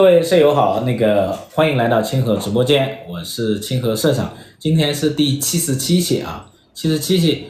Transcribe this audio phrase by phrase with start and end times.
[0.00, 7.44] 各位舍友好，那个欢迎来到清河直播间，我是清河社长，今天是第七十七期啊，七十七期，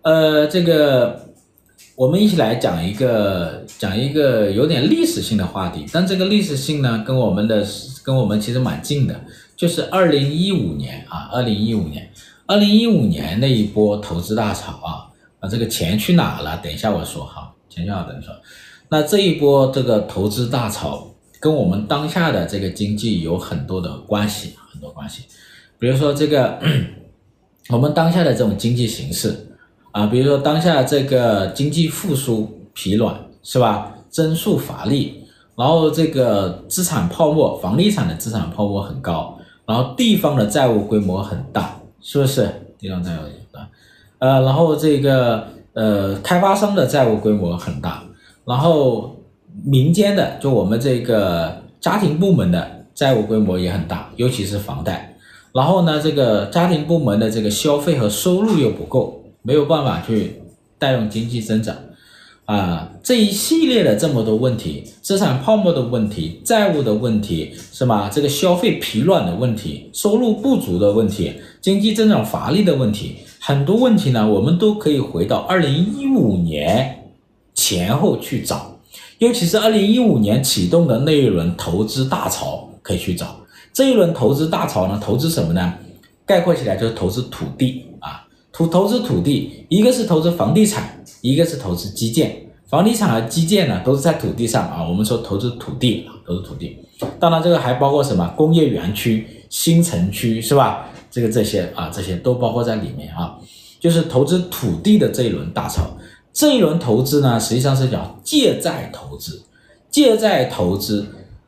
[0.00, 1.28] 呃，这个
[1.96, 7.62] 我们一起来讲一个讲一个有点历史性的话题，但这个历史性呢，跟我们的
[8.02, 9.20] 跟我们其实蛮近的，
[9.54, 12.10] 就是二零一五年啊，二零一五年，
[12.46, 15.04] 二零一五年那一波投资大潮啊，
[15.40, 16.58] 啊，这个钱去哪了？
[16.62, 18.36] 等一下我说哈，钱去哪等一下说，
[18.88, 21.06] 那这一波这个投资大潮。
[21.40, 25.24] 跟我们当下的这个经济有很多的关系，很多关系。
[25.78, 26.58] 比如说这个，
[27.70, 29.34] 我们当下的这种经济形势
[29.92, 33.94] 啊，比如说当下这个经济复苏疲软，是吧？
[34.10, 35.24] 增速乏力，
[35.56, 42.50] 然后这个资产泡沫，房地产的资产泡沫很高，然后地方的债务规模很大，是不是？
[42.78, 43.68] 地方债务很大，
[44.18, 48.04] 呃，然后这个呃，开发商的债务规模很大，
[48.44, 49.16] 然后。
[49.64, 55.16] 民间的，就我们这个家庭部门的债务规模也很大，尤其是房贷。
[55.52, 60.40] 然后呢，这个家庭部门的这个消费和收入又不够，没有办法去
[60.78, 61.76] 带动经济增长。
[62.44, 68.10] 啊，这一系列的这么多问题，资产泡沫的问题，债务的问题，是吧？
[68.12, 77.12] 这个消费疲软的问题，收入不足的问题，经济增长乏力的问题，很多问题呢，我们都可以回到二零一五年
[77.54, 78.69] 前后去找。
[79.20, 83.36] 尤其是二零一五年启动的那一轮投资大潮，可以去找
[83.70, 84.98] 这一轮投资大潮呢？
[84.98, 85.74] 投资什么呢？
[86.24, 92.34] 概括起来就是投资土地啊，土投资土地，一个是投资房地产，一个是投资基建。
[92.66, 94.88] 房地产和基建呢，都是在土地上啊。
[94.88, 96.78] 我们说投资土地，投资土地。
[97.18, 98.26] 当然，这个还包括什么？
[98.34, 100.86] 工业园区、新城区，是吧？
[101.10, 103.36] 这个这些啊，这些都包括在里面啊。
[103.78, 105.82] 就是投资土地的这一轮大潮。
[106.32, 109.42] 这一轮投资呢，实际上是叫借债投资，
[109.90, 111.06] 借债投资，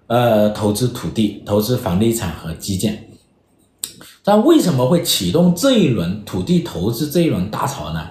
[0.08, 3.08] 呃，投资土地、投资房地产和基建。
[4.25, 8.08] 但为什么会启动这一轮土地投资这一轮大潮呢？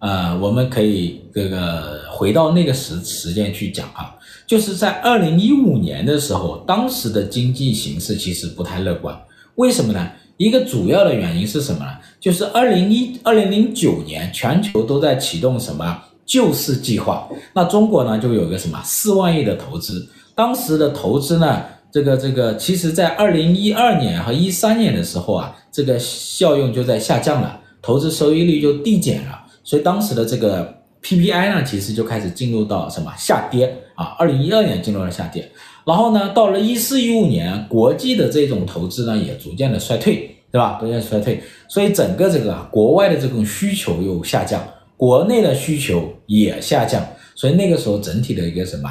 [0.00, 4.14] 呃，我们可以这个回到那个时时间去讲啊，
[4.46, 9.18] 就是在二零一五年的时候，当时的经济形势其实不太乐观。
[9.54, 10.10] 为什么呢？
[10.36, 11.92] 一个主要的原因是什么呢？
[12.20, 16.02] 就是二零一二零零九年，全球都在启动什么？
[16.26, 21.62] 救市计划，那中国呢就有个什么四万亿的投资，当时的投资呢，
[21.92, 35.50] 这个这个，其实在二零一二年和一三年的时候啊，这个效用就在下降了，投资收益率就递减了，所以当时的这个 PPI 呢，其实就开始进入到什么下跌啊，二零一二年进入了下跌，
[35.84, 40.78] 然后呢，到了一四一五年，国际的这种投资呢也逐渐的衰退，对吧？
[40.80, 44.60] 逐渐衰退，所以整个这个国外的这种需求又下降。
[44.96, 48.90] 国内的需求也下降，所以那个时候整体的一个什么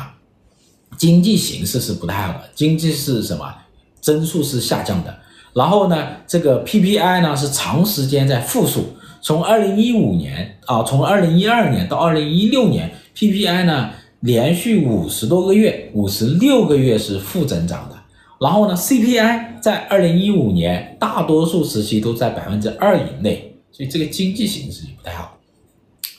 [0.97, 3.53] 经济形势是不太好的，经济是什么
[4.01, 5.17] 增速是下降的。
[5.53, 8.85] 然后呢，这个 PPI 呢是长时间在负数，
[9.21, 13.91] 从二零一五年啊，从二零一二年到二零一六年，PPI 呢
[14.21, 17.95] 连续五十多个月，五十六个月是负增长的。
[18.39, 25.37] 然后呢，CPI 在二零一五年大多数时期都在百分之二以内，所以这个经济形势也不太好。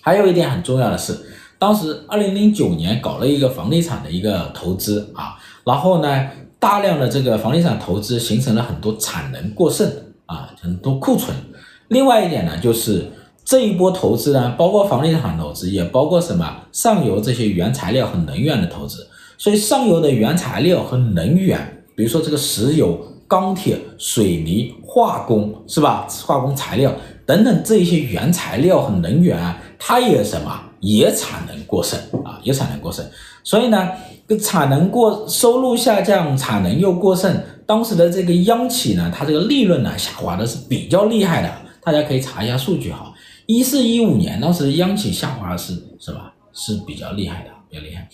[0.04, 1.19] 还有一点很重要的是，
[1.59, 6.28] 当时二零零九年搞了一个房地产的一个投资啊，然后呢，
[6.59, 9.91] 大量的这个房地产投资形成了很多产能过剩
[10.26, 11.34] 啊，很多库存。
[11.88, 13.06] 另外一点呢，就是
[13.47, 19.09] 这一波投资呢，包括房地产投资，也包括什么上游这些原材料和能源的投资。
[19.38, 26.06] 所以上游的原材料和能源，比如说这个石油、钢铁、水泥、化工，是吧？
[26.26, 26.92] 化工材料
[27.26, 29.60] 等等这一些原材料和能源啊。
[29.78, 33.04] 它也什么也产能过剩啊，也产能过剩，
[33.42, 33.90] 所以呢，
[34.26, 41.52] 这产能过收入下降，产能又过剩，当时的这个央企呢，它这个利润呢下滑的是比较厉害的，
[41.82, 43.12] 大家可以查一下数据哈。
[43.44, 48.08] 一四一五年当时央企下滑是是吧，是比较厉害的，比较厉害。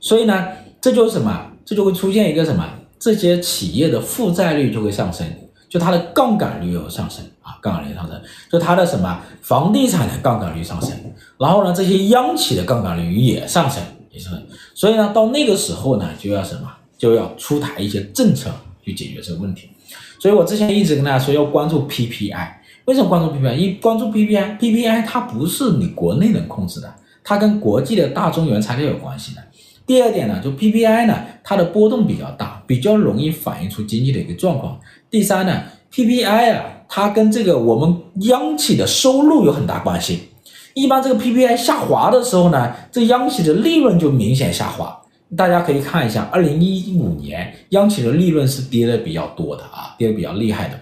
[0.00, 0.48] 所以呢，
[0.80, 2.66] 这就是什么，这就会出现一个什么，
[2.98, 5.26] 这些企业的负债率就会上升。
[5.68, 7.24] 就它的杠杆率有上升
[7.60, 8.20] 杠杆率上升，
[8.50, 10.90] 就它的什么房地产的杠杆率上升，
[11.38, 14.28] 然后呢，这些央企的杠杆率也上升，也是。
[14.74, 18.50] 所以呢，到那个时候呢，就要什么，就要出台一些政策
[18.82, 19.70] 去解决这个问题。
[20.18, 22.48] 所以我之前一直跟大家说要关注 PPI，
[22.84, 23.56] 为什么关注 PPI？
[23.56, 26.94] 一关注 PPI，PPI 它不是你国内能控制的，
[27.24, 29.42] 它跟国际的大宗原材料有关系的。
[29.86, 34.78] 第二点呢，就 PPI 呢，它的波动比较大，比较容易反映出经济的一个状况。
[35.10, 35.62] 第三呢
[35.92, 40.28] ，PPI 啊，它跟这个我们央企的收入有很大关系。
[40.74, 45.00] 一般这个 PPI 下滑的时候呢，这央企的利润就明显下滑。
[45.36, 50.74] 大家可以看一下，二零一五年央企的利润是跌的比较多的啊，跌的比较厉害的。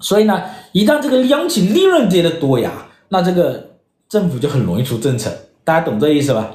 [0.00, 0.42] 所以呢，
[0.72, 3.68] 一旦这个央企利润跌的多呀，那这个
[4.08, 5.30] 政府就很容易出政策，
[5.62, 6.50] 大家懂这意思吧？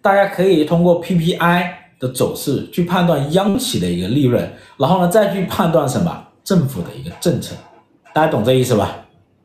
[0.00, 1.68] 大家可以通过 PPI
[1.98, 7.54] 的走势去判断央企的一个利润，然后呢再去判断什么政府的一个政策，
[8.14, 8.96] 大家懂这意思吧？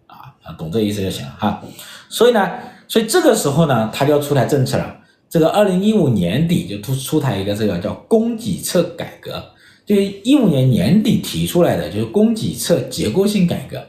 [0.06, 1.60] 啊啊，懂这意思就行了哈。
[2.07, 2.48] 所以呢，
[2.88, 4.95] 所以这个时候呢，他就要出台政策了。
[5.27, 9.44] 这个二零一五年底就出出台一个这个叫供给侧改革，
[9.88, 13.83] 就一五年年底提出来的就是供给侧结构性改革。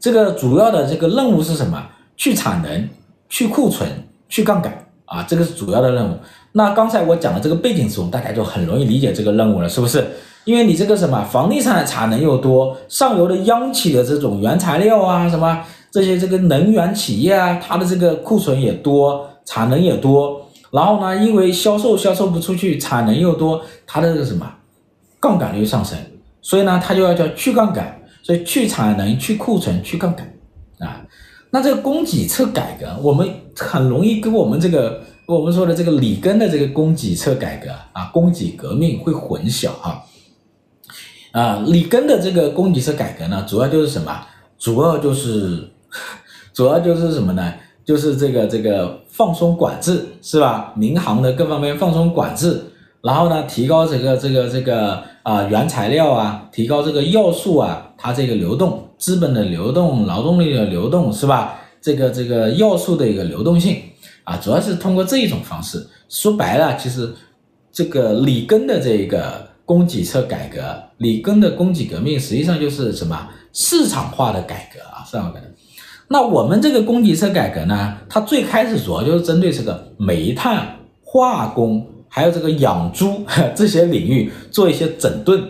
[0.00, 1.86] 这个主要的这个任务是什么？
[2.16, 2.88] 去产能、
[3.28, 3.88] 去库存、
[4.28, 6.18] 去杠杆啊，这个是主要的任务。
[6.52, 10.04] 那刚才我讲的这个背景时候，大家就很容易理解这个任务了，是不是？
[10.44, 20.40] 因为你这个什么房地产的产能又多，上游的央企的这种原材料啊，什么这些这个能源企业啊，它的这个库存也多，产能也多。
[20.70, 24.52] 然后呢，因为销售销售不出去，产能又多，它的这个什么
[25.20, 25.96] 杠杆率上升，
[26.42, 30.30] 所以呢，它就要叫去杠杆，所以去产能、去库存、去杠杆
[30.80, 31.00] 啊。
[31.50, 33.26] 那这个供给侧改革，我们
[33.56, 40.02] 很容易跟我们这个我们说的这个里根的这个供给侧改革啊，供给革命会混淆啊。
[41.34, 44.24] 啊，里根的这个供给侧改革呢，主要就是什么？
[44.56, 45.68] 主要就是
[46.54, 47.52] 主要就是什么呢？
[47.84, 50.72] 就是这个这个放松管制是吧？
[50.76, 52.62] 民航的各方面放松管制，
[53.02, 61.58] 然后呢，提高这个这个这个啊、原材料啊，提高这个要素啊，它这个流动资本的流动、劳动力的流动是吧？
[61.80, 63.82] 这个这个要素的一个流动性
[64.22, 65.84] 啊，主要是通过这一种方式。
[66.08, 67.12] 说白了，其实
[67.72, 70.60] 这个里根的这个供给侧改革，
[70.98, 75.50] 里根的供给革命，实际上就是什么市场化的改革啊，市场化的。
[76.08, 83.24] 那我们这个供给侧改革呢，它最开始主要就是针对这个煤炭、化工，还有这个养猪
[83.54, 85.42] 这些领域做一些整顿，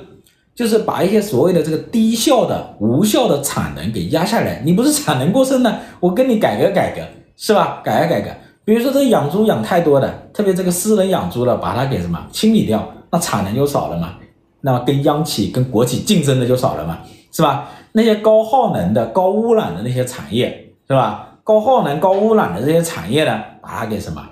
[0.55, 4.63] 就是把一些所谓的这个低效的、无效的产能给压下来。
[4.65, 7.03] 你不是产能过剩呢，我跟你改革改革，
[7.37, 7.83] 是吧？
[7.85, 8.31] 改革改革。
[8.65, 14.15] 比如说这个养猪养太多的，特别这个私人养猪的，把它给什么清理掉，那产能就少了嘛，
[14.63, 16.99] 那么跟央企、跟国企竞争的就少了嘛，
[17.31, 17.69] 是吧？
[17.93, 21.29] 那些高耗能的、高污染的那些产业，是吧？
[21.45, 24.23] 高耗能、高污染的这些产业呢，把它给什么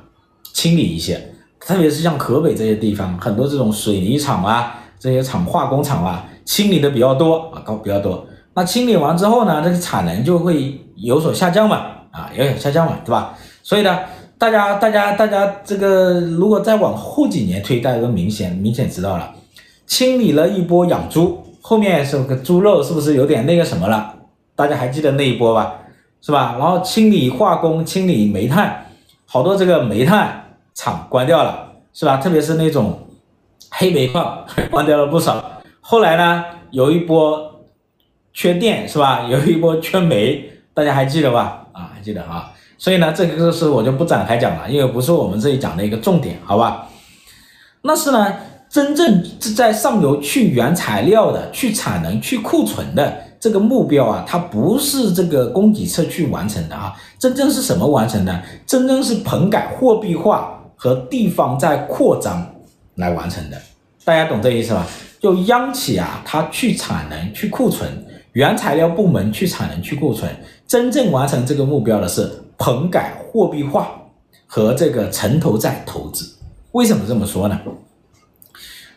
[0.54, 1.20] 清理一些。
[1.60, 8.26] 特别是像河北这些地方，很多这种水泥厂啊、这些厂、化工厂啊，清理的比较多啊，高比较多。
[8.54, 11.76] 那清理完之后呢，这个产能就会有所下降嘛，
[12.10, 13.34] 啊，有所下降嘛，对吧？
[13.62, 14.00] 所以呢，
[14.42, 19.32] 大家、大家、大家，这个如果再往后几年推，大家都明显、明显知道了，
[19.86, 21.40] 清理了一波养猪。
[21.60, 24.12] 后面是个猪肉，是不是有点那个什么了？
[24.56, 25.74] 大家还记得那一波吧，
[26.20, 26.56] 是吧？
[26.58, 28.84] 然后清理化工，清理煤炭，
[29.26, 32.16] 好多这个煤炭厂关掉了，是吧？
[32.16, 32.98] 特别是那种
[33.70, 35.62] 黑煤矿关掉了不少。
[35.80, 37.62] 后来呢，有一波
[38.34, 39.24] 缺电，是吧？
[39.30, 41.64] 有一波缺煤，大家还记得吧？
[41.70, 42.50] 啊，还记得啊。
[42.82, 46.88] 所以呢，这个是我就不展开讲了，因为不是我们这里讲的一个重点，好吧？
[47.82, 48.34] 那是呢。
[48.68, 49.22] 真正
[49.54, 58.42] 在上游去原材料的、去产能、去库存的这个目标啊，它不是这个供给侧去完成的啊，真正是什么完成的？
[58.66, 62.50] 真正是棚改货币化和地方债扩张
[62.94, 63.58] 来完成的。
[64.06, 64.86] 大家懂这意思吧？
[65.20, 67.86] 就央企啊，它去产能、去库存，
[68.32, 70.34] 原材料部门去产能、去库存，
[70.66, 73.90] 真正完成这个目标的是棚改货币化
[74.46, 76.32] 和这个城投债投资。
[76.70, 77.60] 为什么这么说呢？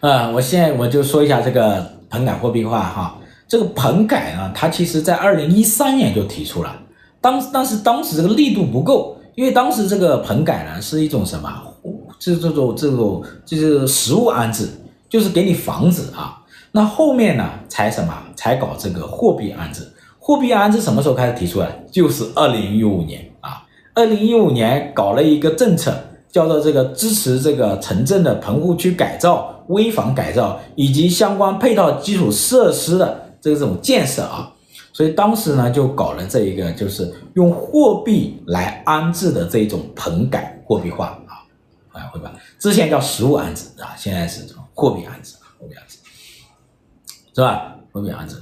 [0.01, 3.17] 啊、我现在我就说一下这个棚改货币化哈，
[3.48, 6.79] 这个棚改呢，它其实在二零一三年就提出了，
[7.19, 11.51] 当但是当时这个力度不够，因为当时这个棚改呢是一种什么，
[12.19, 14.69] 这这种这种就是实物安置，
[15.10, 16.39] 就是给你房子啊，
[16.72, 21.84] 那后面呢才什么才搞这个货币安置，货币安置什么时候开始提出来？
[21.91, 23.27] 就是二零一五年，
[23.95, 25.91] 二零一五年搞了一个政策。
[26.35, 34.51] 叫做这个支持这个城镇的棚户区改造、危房改造以及相关配套基础设施的这种建设啊，
[34.91, 41.47] 所以当时呢就搞了这一个就是用货币来安置的这种棚改货币化啊，
[41.93, 42.33] 啊，会吧？
[42.59, 45.97] 之前叫实物安置啊，现在是这种货币安置，货币安置，
[47.33, 47.77] 是吧？
[47.93, 48.35] 货币安置。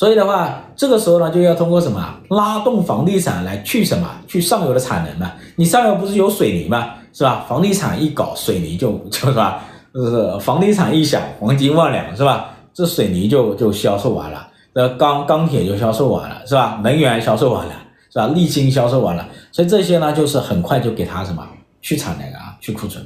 [0.00, 5.30] 所以的话，这个时候呢就要通过什么拉动房地产来去什么去上游的产能嘛？
[5.56, 6.94] 你上游不是有水泥吗？
[7.12, 7.44] 是吧？
[7.46, 12.48] 房地产一搞，水泥就就 是吧，就是房地产一响，黄金万两，是吧？
[12.72, 16.80] 这水泥就就销售完了，这钢钢铁就销售完了，是吧？
[16.82, 17.74] 能源销售完了，
[18.10, 18.26] 是吧？
[18.28, 21.46] 沥青销售完了，所以这些呢，就是很快就给它什么
[21.82, 23.04] 去产能啊，去库存。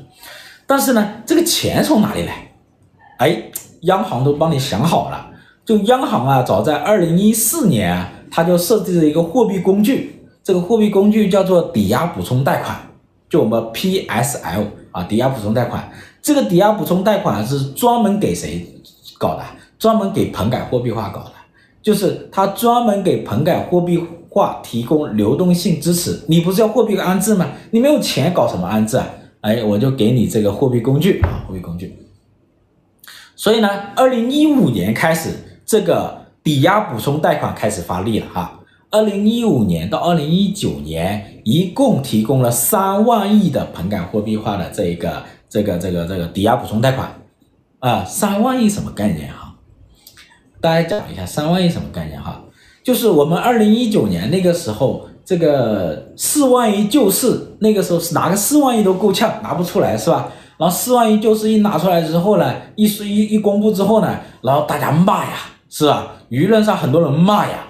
[0.65, 2.53] 但是呢，这个钱从哪里来？
[3.19, 3.43] 哎，
[3.81, 5.31] 央行都帮你想好了。
[5.65, 12.77] 就央行啊，早在二零一四年啊，它就设置了一个货币工具，这个货币工具叫做抵押补充贷款，
[13.31, 15.91] 就我们 PSL 啊，抵押补充贷款。
[16.21, 18.67] 这个抵押补充贷款是专门给谁
[19.19, 19.43] 搞的？
[19.79, 21.33] 专门给棚改货币化搞的，
[21.83, 26.21] 就是它专门给棚改货币化提供流动性支持。
[26.29, 27.47] 你不是要货币安置吗？
[27.71, 29.09] 你没有钱搞什么安置啊？
[29.41, 31.97] 哎，我就给你这个货币工具啊，货币工具。
[33.35, 35.31] 所以呢，二零一五年开始。
[35.67, 47.09] 这个抵押补充贷款开始发力了哈，二零一五年到二零一九年，一共提供了三万亿的棚改货币化的这一个这个这个这个抵押补充贷款，
[47.81, 49.55] 啊，三万亿什么概念哈？
[50.61, 52.43] 大家讲一下三万亿什么概念哈？
[52.83, 60.31] 就是我们二零一九年那个时候，这个四万亿救市，那个时候是拿个四万亿都够呛，拿不出来是吧？
[60.59, 65.31] 然后四万亿救市一拿出来之后呢，一说一一公布之后呢，然后大家骂呀。
[65.75, 66.07] 是吧？
[66.31, 67.67] 舆论上很多人骂呀，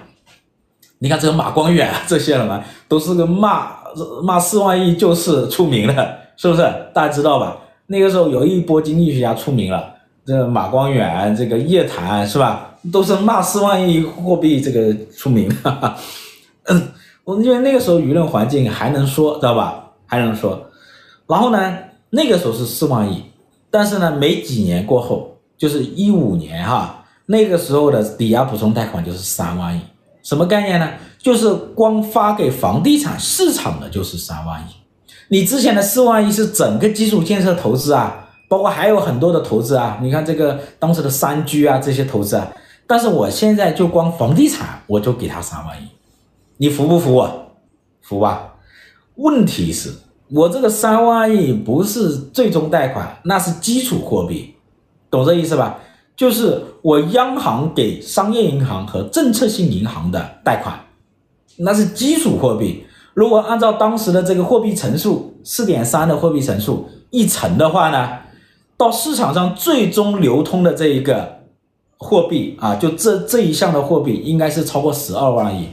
[0.99, 3.77] 你看这个马光远啊，这些人嘛，都是个骂
[4.21, 6.61] 骂四万亿救市出名的，是不是？
[6.93, 7.57] 大家知道吧？
[7.87, 9.91] 那个时候有一波经济学家出名了，
[10.23, 12.75] 这马光远，这个叶檀，是吧？
[12.93, 15.49] 都是骂四万亿货币这个出名。
[15.63, 15.97] 哈哈。
[16.65, 16.89] 嗯，
[17.23, 19.83] 我因为那个时候舆论环境还能说，知道吧？
[20.05, 20.69] 还能说。
[21.25, 21.75] 然后呢，
[22.11, 23.23] 那个时候是四万亿，
[23.71, 27.01] 但是呢，没几年过后，就是一五年哈。
[27.27, 29.81] 那个时候的抵押补充贷款就是三万亿，
[30.23, 30.89] 什么概念呢？
[31.17, 34.65] 就是光发给房地产市场的就是三万亿。
[35.29, 39.97] 你之前的四万亿是整个基础建设投资啊，包括还有很多的投资啊。
[40.03, 42.47] 你看这个当时的三居啊这些投资啊，
[42.85, 45.87] 但是我现在就光房地产我就给他三万亿，
[46.57, 47.51] 你服不服我？
[48.01, 48.53] 服吧。
[49.15, 49.91] 问题是，
[50.29, 54.53] 我这个三万亿不是最终贷款，那是基础货币，
[55.09, 55.79] 懂这意思吧？
[56.15, 60.79] 就是我央行给商业银行和政策性银行的贷款，
[61.57, 62.85] 那是基础货币。
[63.13, 68.09] 如果按照当时的这个货币乘数四点三的货币乘数一乘的话呢，
[68.77, 71.39] 到市场上最终流通的这一个
[71.97, 75.67] 货币啊，就这这一项的货币应该是超过十二万亿。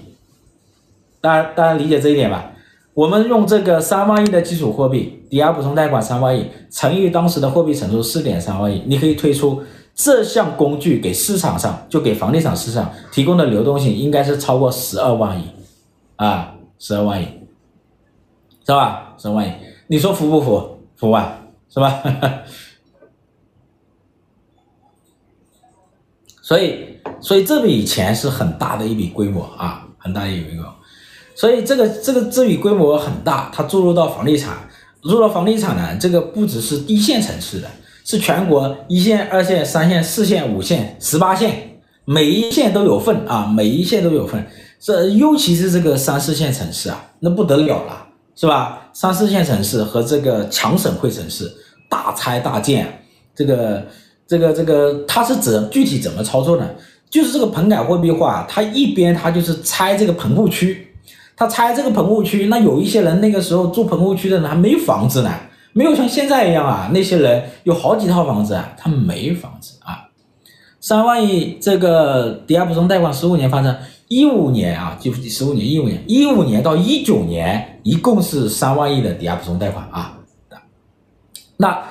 [1.21, 2.51] 大家大家理解这一点吧？
[2.95, 9.63] 我们用这个三万亿的基础货币抵押补充贷款三万亿乘以当时的货币乘数四点三万亿，你可以推出。
[9.95, 15.45] 这项工具给市场上，就给房地产市场提供的流动性应该是超过十二万亿，
[16.17, 17.27] 啊，十二万亿，
[18.67, 19.15] 是吧？
[19.19, 19.53] 十二万亿，
[19.89, 20.79] 你说服不服？
[20.97, 22.03] 服啊，是吧？
[26.41, 30.65] 所以，所以这笔钱是很大的一笔规模啊，很大一笔规模。
[31.35, 34.57] 所以这个这个这笔规模很大，它注入到房地产，
[35.03, 37.69] 入到房地产呢，这个不只是一线城市的。
[38.05, 44.45] 是全国一线、二线、三线、四线、五线、十八线，每一线都有份啊，每一线都有份。
[44.81, 48.91] 这尤其是这个三四线城市啊，那不得了了，是吧？
[48.93, 51.49] 三四线城市和这个强省会城市，
[51.89, 53.05] 大拆大建，
[53.35, 53.87] 这个、
[54.27, 56.69] 这个、这个，它是怎具体怎么操作呢？
[57.09, 60.89] 就是这个棚改货币化，它一边它就是拆这个棚户区，
[61.37, 65.33] 它拆这个棚户区，那有一些人那个时候住棚户区的人还没房子呢。
[65.73, 70.09] 没有像现在一样啊，那些人有好几套房子啊，他们没房子啊。
[70.81, 73.75] 三万亿这个抵押补充贷款十五年发生，
[74.09, 80.19] 一五年啊，就是十五年一五年，一五年到一九年一共是三万亿的抵押补充贷款啊。
[81.57, 81.83] 那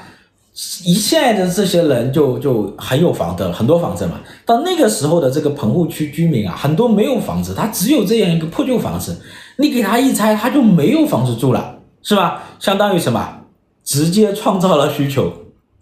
[0.83, 4.19] 一现在的这些人就就很有房子，很多房子嘛。
[4.45, 9.19] 到那个时候的这个棚户区居民啊，很多没有房子，他只有这样一个破旧房子，
[9.57, 12.43] 你给他一拆，他就没有房子住了，是吧？
[12.59, 13.38] 相当于什么？
[13.83, 15.31] 直接创造了需求，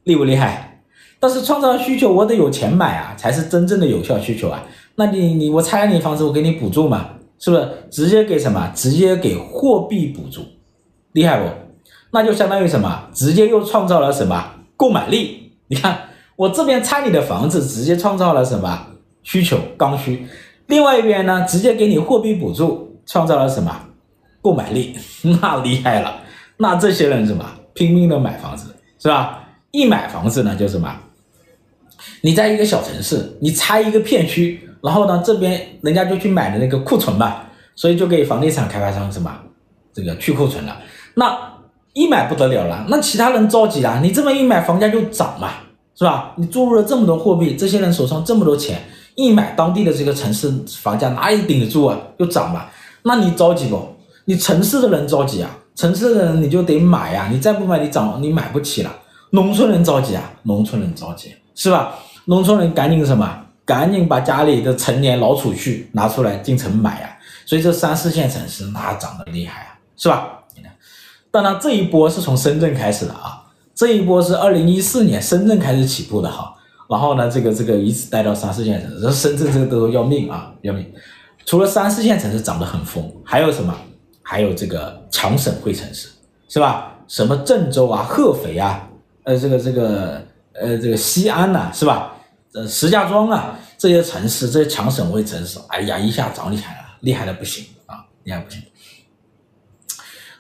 [0.04, 0.84] 厉不厉害？
[1.20, 4.64] 但是创造了需求，我得有钱买啊，才是真正的有效需求啊。
[4.96, 7.70] 那你你我拆了你房子，我给你补助嘛，是不是？
[7.92, 8.72] 直接给什么？
[8.74, 10.42] 直接给货币补助，
[11.12, 11.50] 厉害不？
[12.12, 13.10] 那就相当于什么？
[13.14, 14.44] 直接又创造了什么？
[14.78, 15.52] 购买力。
[15.68, 18.88] 你看我这边拆你的房子，直接创造了什么？
[19.24, 20.26] 需求刚需。
[20.68, 23.78] 另外一边呢，直接给你货币补助，创造了什么？
[24.42, 24.96] 购买力。
[25.42, 26.22] 那厉害了。
[26.58, 27.46] 那这些人什么？
[27.80, 29.40] 拼命的买房子是吧？
[29.72, 30.94] 一买房子呢，就什么？
[32.20, 37.38] 你在一个小城市，你拆一个片区，然后呢，这边人家就去买的那个库存嘛，
[37.76, 39.34] 所以就给房地产开发商什么？
[39.94, 40.78] 这个去库存了。
[41.14, 41.34] 那
[41.94, 44.02] 一买不得了了，那其他人着急了。
[44.02, 45.52] 你这么一买，房价就涨嘛，
[45.98, 46.34] 是吧？
[46.36, 48.82] 你注入了这么多货币，这些人手上这么多钱，
[49.16, 51.98] 一买当地的这个城市房价哪里顶得住啊？
[52.20, 52.66] 就涨嘛。
[53.04, 53.96] 那你着急不？
[54.26, 55.50] 你城市的人着急啊。
[55.80, 58.94] 城市的人你就得买呀，你再不买你涨，你买不起了。
[59.30, 61.96] 农村人着急啊，农村人着急，是吧？
[62.26, 63.46] 农村人赶紧什么？
[63.64, 67.16] 赶紧把家里的陈年老储蓄拿出来进城买啊！
[67.46, 70.40] 所以这三四线城市那涨得厉害啊，是吧？
[71.32, 73.42] 当然这一波是从深圳开始的啊，
[73.74, 76.54] 这一波是二零一四年深圳开始起步的哈。
[76.90, 80.86] 然后呢，这个这个一直带到三四线城市，这深圳这个都要命啊，要命！
[81.46, 83.74] 除了三四线城市涨得很疯，还有什么？
[84.30, 86.08] 还有这个强省会城市，
[86.48, 86.96] 是吧？
[87.08, 88.88] 什么郑州啊、合肥啊，
[89.24, 90.22] 呃，这个这个
[90.54, 92.14] 呃，这个西安呐、是吧？
[92.54, 98.62] 呃，石家庄啊，这些城市，这些强省会城市，哎呀，一下涨厉害了，厉害的不行啊，厉害不行。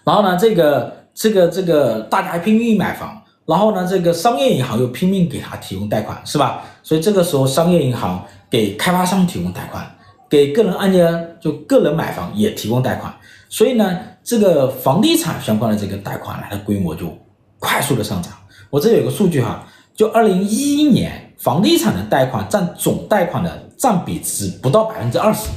[0.03, 3.19] 然后呢，这个这个这个大家拼命买房。
[3.48, 6.62] 然后呢，这个商业银行又拼命给他提供贷款，是吧？
[6.84, 9.84] 所以这个时候，商业银行给开发商提供贷款，
[10.29, 13.12] 给个人按揭就个人买房也提供贷款。
[13.50, 17.12] 所以呢，这个房地产相关的这个贷款它的规模就
[17.58, 18.32] 快速的上涨。
[18.70, 25.50] 我这里有个数据哈，就二零一一年房地产的贷款占总贷款的占比只不到百分之二十。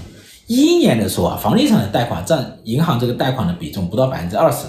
[0.47, 4.67] 一一年的时候啊，房地产的贷款占银行这个贷款的比重不到百分之二十，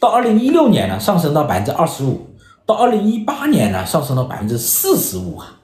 [0.00, 2.26] 到二零一六年呢，上升到百分之二十五。
[2.66, 5.54] 到二零一八年呢，上升到百分之四十五啊，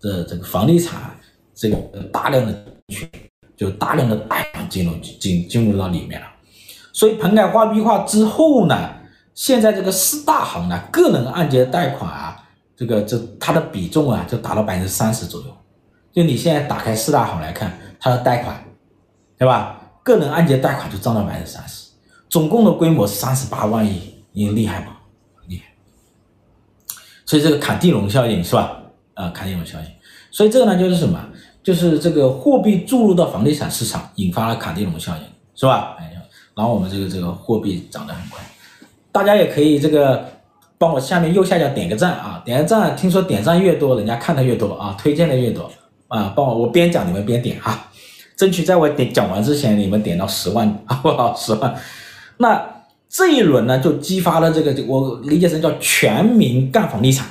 [0.00, 1.18] 这这个房地产
[1.52, 1.76] 这个
[2.12, 3.10] 大量的去
[3.56, 6.26] 就大量的贷款进入进进入到里面了，
[6.94, 8.88] 所以棚改货币化之后呢，
[9.34, 12.36] 现在这个四大行呢，个人按揭贷款啊，
[12.76, 15.46] 这个这它的比重啊，就达到百分之三十左右。
[16.12, 18.64] 就你现在打开四大行来看，它的贷款，
[19.36, 19.80] 对吧？
[20.04, 21.88] 个人按揭贷款就占到百分之三十，
[22.28, 24.92] 总共的规模是三十八万亿，你厉害吗？
[25.48, 25.64] 厉害
[27.26, 28.80] 所以这个坎地龙效应是吧？
[29.14, 29.86] 啊，坎地龙效应。
[30.30, 31.18] 所以这个呢，就是什么？
[31.64, 35.22] 就是这个货币注入到房地产市场，引发了坎地龙效应，
[35.56, 35.96] 是吧？
[35.98, 36.13] 哎，
[36.54, 38.42] 然后我们这个这个货币涨得很快。
[39.12, 40.24] 大家也可以这个
[40.78, 42.96] 帮我下面右下角点个赞啊，点个赞。
[42.96, 45.70] 听说点赞越多，人家看的越多啊，推荐的越多
[46.08, 46.32] 啊。
[46.34, 47.88] 帮我，我边讲你们边点哈，
[48.36, 51.34] 争取在我点讲完之前，你们点到十万，好不好？
[51.36, 51.74] 十万。
[52.38, 52.70] 那。
[53.16, 57.24] 这一轮呢，就激发了这个，我理解成叫全民干房地产，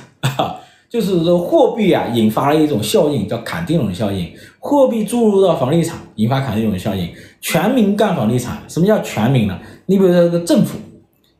[0.88, 4.32] 就是说货币啊引发了一种效应，叫坎地龙效应。
[4.58, 7.12] 货币注入到房地产，引发坎地龙效应，
[7.44, 8.56] 全民干房地产。
[8.68, 9.58] 什么叫全民呢？
[9.84, 10.78] 你比如说这个政府，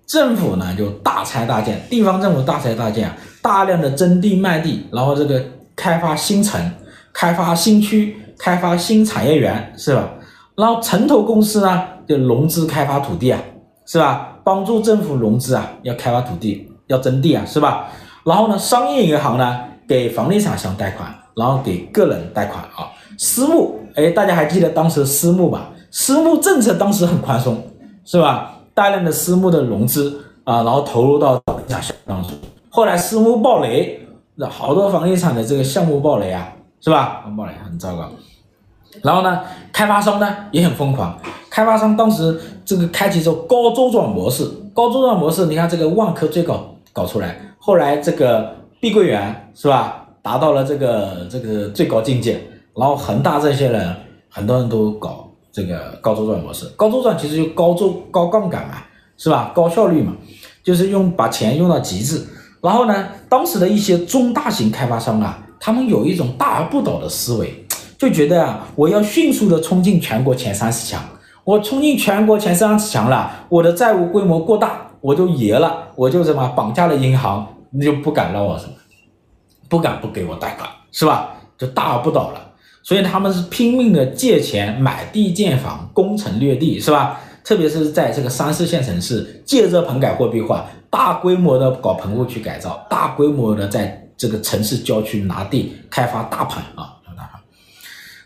[0.06, 5.42] 政府呢就大拆大建，地方政府大拆大建，大量的征地卖地，然后这个
[5.74, 6.60] 开发新城、
[7.10, 10.10] 开发新区、开发新产业园，是吧？
[10.56, 13.40] 然后城投公司呢就融资开发土地啊，
[13.86, 14.36] 是吧？
[14.44, 17.88] 帮助政府融资啊，要开发土地，要征地啊，是吧？
[18.26, 22.92] 然后呢，商业银行呢给房地产商贷款，然后给个人贷款啊。
[23.16, 25.70] 私募，哎，大家还记得当时私募吧？
[25.96, 27.56] 私募政策当时很宽松，
[28.04, 28.56] 是吧？
[28.74, 32.32] 大量的私募的融资啊，然后投入到房地产当中。
[32.68, 34.04] 后来私募暴雷，
[34.34, 37.24] 那好多房地产的这个项目暴雷啊，是吧？
[37.36, 38.10] 暴雷很糟糕。
[39.02, 39.40] 然后呢，
[39.72, 41.16] 开发商呢也很疯狂。
[41.48, 52.42] 开发商当时这个开启之后高周转模式，高周转模式，你看这个万科最搞搞出来，后来这个碧桂园是吧，达到了这个这个最高境界，
[52.74, 53.94] 然后恒大这些人
[54.28, 55.23] 很多人都搞
[55.54, 58.82] 这个高周转模式，高周转其实就高周高杠杆嘛，
[59.16, 59.52] 是吧？
[59.54, 60.12] 高效率嘛，
[60.64, 62.20] 就是用把钱用到极致。
[62.60, 67.64] 然后呢，当时的一些中大型开发商啊，他们有一种大而不倒的思维，
[67.96, 71.00] 就觉得啊，我要迅速的冲进全国前三十强。
[71.44, 78.72] 我冲进全国前三十强了，我的债务规模过大，我就爷了，我就什么绑架了银行，你就不敢让我什么，
[79.68, 81.34] 不敢不给我贷款，是吧？
[81.56, 82.40] 就大而不倒了。
[82.84, 87.18] 所以他们是拼命的借钱买地建房，攻城略地，是吧？
[87.42, 97.40] 特别是在这个三四线城市，借着棚改货币化，大规模的搞棚户区改造，大规模的在这个城市郊区拿地开发大棚啊，大棚。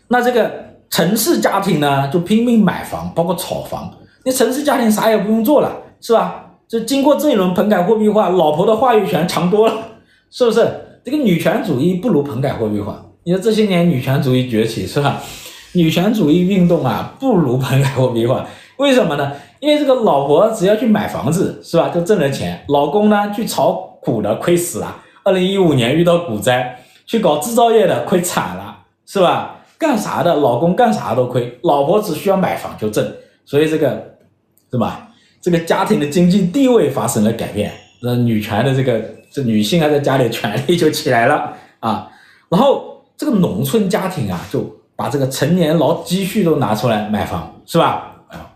[0.07, 0.69] 那这个。
[0.91, 3.93] 城市家庭呢，就拼命买房，包括炒房。
[4.25, 6.43] 那城市家庭啥也不用做了，是吧？
[6.67, 9.73] 就经过这一轮棚改货币化，老婆的话语权强多了，
[10.31, 10.67] 是不是？
[11.05, 13.05] 这个女权主义不如棚改货币化。
[13.23, 15.21] 你说这些年女权主义崛起，是吧？
[15.73, 18.47] 女权主义运动啊，不如棚改货币化。
[18.77, 19.31] 为什么呢？
[19.59, 21.89] 因为这个老婆只要去买房子，是吧？
[21.89, 22.63] 就挣了钱。
[22.69, 25.03] 老公呢，去炒股的亏死了。
[25.23, 29.57] 二零一五年遇到股灾，去搞制造业的亏惨了，是吧？
[29.77, 33.05] 干啥的，老公干啥都亏，老婆只需要买房就挣，
[33.45, 34.15] 所以这个，
[34.71, 35.09] 是吧？
[35.41, 38.99] 这个家庭的经济地位发生了改变，那女权的这个
[39.31, 42.09] 这女性啊，在家里权利就起来了啊。
[42.49, 42.88] 然后
[43.19, 48.15] 这个农村家庭啊，就把这个成年老积蓄都拿出来买房，是吧？
[48.29, 48.55] 啊，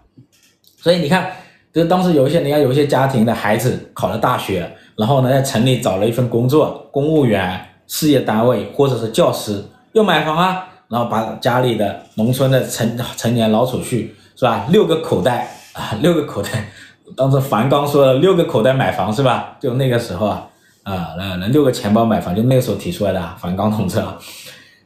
[0.77, 1.29] 所以你看，
[1.73, 16.69] 就当时有一些，你看有一些家庭的孩子考了大学，然后呢，在城里找了一份工作，公务员、事业单位或者是教师，要买房啊，然后把家里的农村的成成年老储蓄是吧， 六个口袋啊，六个口袋，
[17.17, 19.57] 当时樊纲说的六个口袋买房是吧？
[19.59, 20.47] 就那个时候啊，
[20.83, 24.17] 啊，那那六个钱包买房，就那个时候提出来的，樊纲同志啊，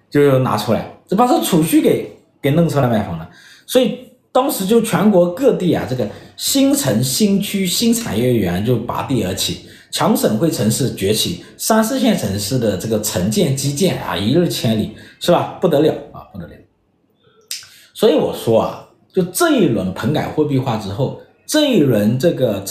[0.09, 3.29] 就拿出来，就把这储蓄给给弄出来买房了，
[3.65, 4.05] 所以。
[4.29, 15.57] 当时就全国各地啊，这个新城、新区、新产业园就拔地而起，强省会城市崛起，三四线城市的这个城建基建啊，一日千里，是吧？
[15.59, 16.53] 不得了啊，不得了。
[17.95, 22.63] 所以我说啊，就这一轮棚改货币化之后，这一轮这个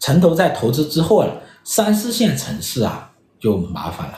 [0.00, 1.28] 城投债投资之后啊，
[1.68, 4.14] 三四线城市啊就麻烦了，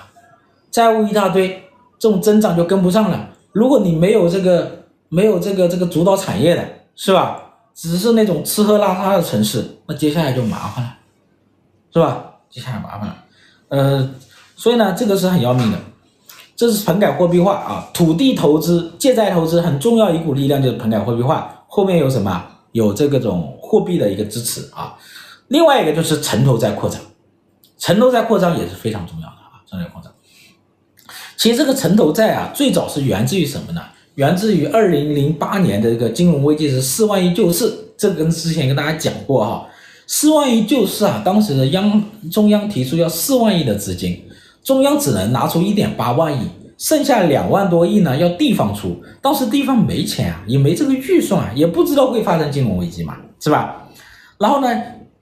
[0.70, 1.64] 债务一大堆，
[1.98, 3.28] 这种增长就跟不上了。
[3.50, 4.78] 如果你没有这个。
[5.12, 7.42] 没有这个这个主导产业的是吧？
[7.74, 10.96] 只是那种吃喝拉撒的城市，那接下来就麻烦了，
[11.92, 12.34] 是吧？
[12.48, 13.16] 接下来麻烦了，
[13.70, 14.10] 呃，
[14.54, 15.78] 所以呢，这个是很要命的，
[16.54, 22.46] 这是棚改货币化啊，土地投资、借债投资很重要一股力量就是棚改货币化，后面有什么？
[22.70, 24.94] 有这个种货币的一个支持啊。
[25.48, 27.00] 另外一个就是城投债扩张，
[27.80, 30.12] 城投债扩张也是非常重要的啊，城投债扩张。
[31.36, 33.80] 其实这个城投债啊，最早是源自于什么呢？
[34.16, 39.66] 源自于二零零八年的这个金融危机是四万亿救市，这跟之前跟大家讲过哈，
[40.06, 44.22] 四万亿救市啊，当时的央中央提出要四万亿的资金，
[44.62, 53.88] 中央只能拿出一点八万亿，剩下两万多亿呢要地方出，当时地方没钱啊，也没这个预算啊，也不知道会发生金融危机嘛，是吧？
[54.36, 54.68] 然后呢，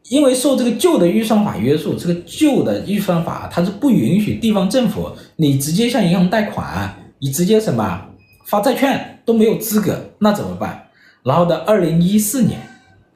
[0.08, 8.04] 因为受这个旧的预算法约束，这个旧的预算法它是不允许地方政府你直接向银行贷款，你直接什么？
[8.44, 10.88] 发债券都没有资格，那怎么办？
[11.22, 12.58] 然后到二零一四年，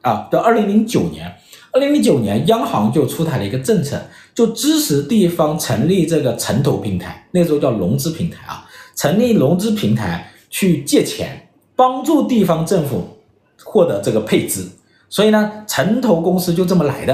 [0.01, 1.33] 啊，到二零零九年，
[1.71, 3.99] 二零零九年央行就出台了一个政策，
[4.35, 8.63] 就支持地方成立这个城投平台，那时候叫融资平台啊，
[8.95, 13.17] 成立融资平台去借钱，帮助地方政府
[13.63, 14.69] 获得这个配资。
[15.13, 17.13] 所以呢，城投公司就这么来的。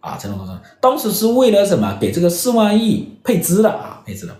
[0.00, 0.52] 啊，城投公司。
[0.82, 1.96] 当时是为了什么？
[1.98, 4.34] 给这个四万亿配资的啊，配资的。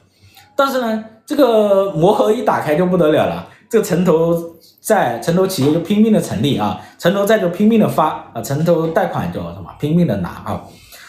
[0.55, 4.39] 但是呢，这个魔盒一打开就不得了了，这个城投
[4.83, 9.71] 债、城投企业就拼命的成立啊，城投债就拼命的发啊，城投贷款就什么？
[9.81, 10.63] 拼命的拿啊，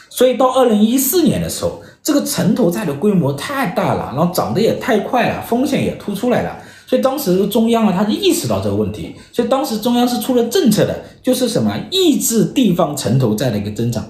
[0.09, 6.57] 所以到二零一四年的时候，这个城投债的规模太大了，然后涨得也太快了，风险也突出来了，
[6.89, 14.03] 所以当时中央啊，他就意识到这个问题，所以当时中央是出了政策的，就是什么抑制地方城投债的一个增长，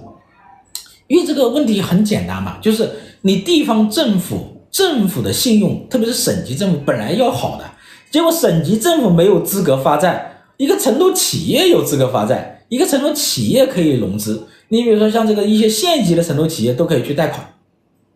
[1.08, 2.90] 因为这个问题很简单嘛，就是
[3.24, 4.56] 你地方政府。
[4.72, 7.66] 政府的信用，特别是省级政府本来要好的，
[8.12, 14.46] 结果省级政府没有资格发债，一个城投企业有资格发债，一个城投企业可以融资。
[14.68, 17.56] 你比如说像这个一些县级的城投企业都可以去贷款，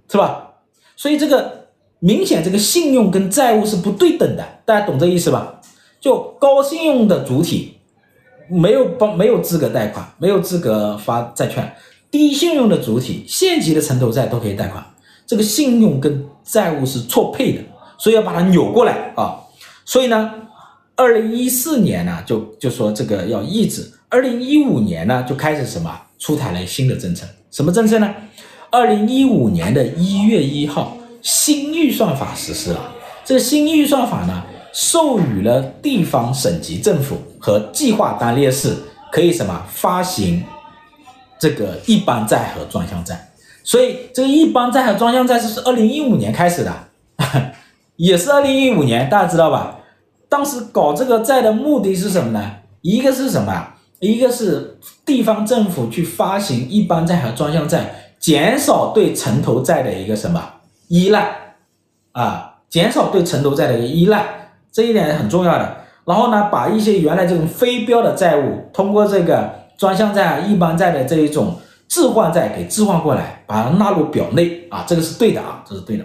[0.07, 0.49] 是吧？
[0.95, 1.62] 所以这个
[2.03, 5.61] 明显这个信用跟债务是不对等的，大家懂这意思吧？
[6.01, 7.77] 就高信用的主体
[8.49, 11.73] 没有帮没有资格贷款，没有资格发债券，
[12.11, 14.83] 低信用的主体县级的城投债都可以贷款。
[15.25, 17.61] 这个信用跟债务是错配的，
[17.97, 19.39] 所以要把它扭过来啊。
[19.85, 20.29] 所以呢，
[20.97, 25.89] 二零一四年呢就就说这个要抑制，二零一五年呢就开始什么
[26.19, 28.13] 出台了新的政策，什么政策呢？
[28.69, 32.91] 二零一五年的一月一号，新预算法实施了。
[33.25, 38.75] 这个新预算法呢，授予了地方省级政府和计划单列市
[39.11, 40.43] 可以什么发行
[41.39, 43.29] 这个一般债和专项债。
[43.63, 46.73] 所以这个一般债和专项债是是二零一五年开始的，
[47.95, 49.79] 也是二零一五年，大家知道吧？
[50.27, 52.51] 当时搞这个债的目的是什么呢？
[52.81, 53.69] 一个是什么？
[53.99, 60.43] 一个是地方政府去发行一般债和专项债，减少对城投债的一个什么
[60.93, 61.55] 依赖
[62.11, 62.55] 啊？
[62.69, 65.77] 减少对城投债的一个依赖，这一点很重要的。
[66.05, 71.59] 然后呢，把一些原来这种非标的债务，通过这个专项债一般债的这一种。
[71.89, 76.03] 置换债给置换过来，把它纳入表内啊，这个是对的啊，这是对的，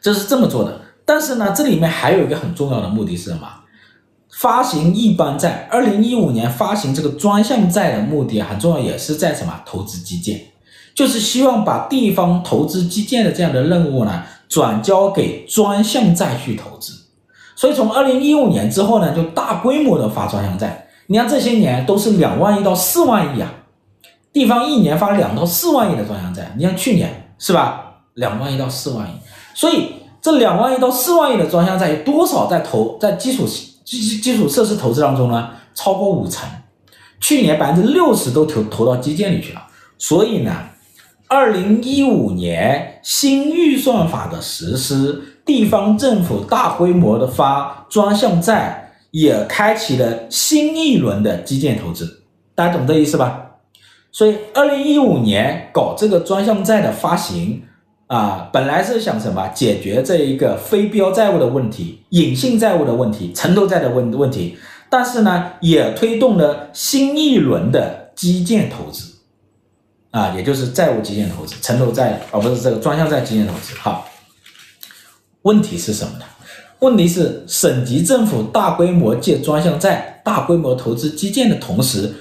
[0.00, 0.80] 这是这么做的。
[1.04, 3.46] 但是呢，这里面还有一个很重要的目的是什么？
[4.32, 9.62] 发行一般债，二零一五年发行这个专项债的目的很重要，也是在什么？
[9.64, 10.40] 投资基建，
[10.94, 16.92] 就是希望把地方投资基建的这样的任务呢，转交给专项债去投资。
[17.56, 20.88] 所以从二零一五年之后呢，就大规模的发专项债。
[21.06, 23.52] 你看这些年都是两万亿到四万亿啊。
[24.32, 27.86] 地方一年发两到四万亿的专项债，你像去年是吧？
[28.14, 29.12] 两万亿到四万亿，
[29.54, 33.44] 所以这两万亿到四万亿的专项债多少在投在基础
[33.84, 35.50] 基基础设施投资当中呢？
[35.74, 36.48] 超过五成，
[37.20, 39.62] 去年百分之六十都投投到基建里去了。
[39.98, 40.52] 所以呢，
[41.30, 52.24] 二零一五年新预算法的实施，地方政府大规模的发专项债，也开启了新一轮的基建投资。
[52.56, 53.46] 大家懂这意思吧？
[54.10, 57.62] 所以二零一五年搞这个专项债的发行
[58.08, 64.58] 啊，本来是想什么解决这一个非标债务的问题、隐性债务的问题、城投债的问问题，
[64.90, 69.09] 但是呢，也推动了新一轮的基建投资。
[70.10, 73.74] 啊，也就是债务基建投资、城投债，而不是这个专项债基建投资。
[73.76, 74.08] 好，
[75.42, 76.24] 问题是什么呢？
[76.80, 82.14] 问题是省级政府大规模借专项债、大规模投资基建的同时，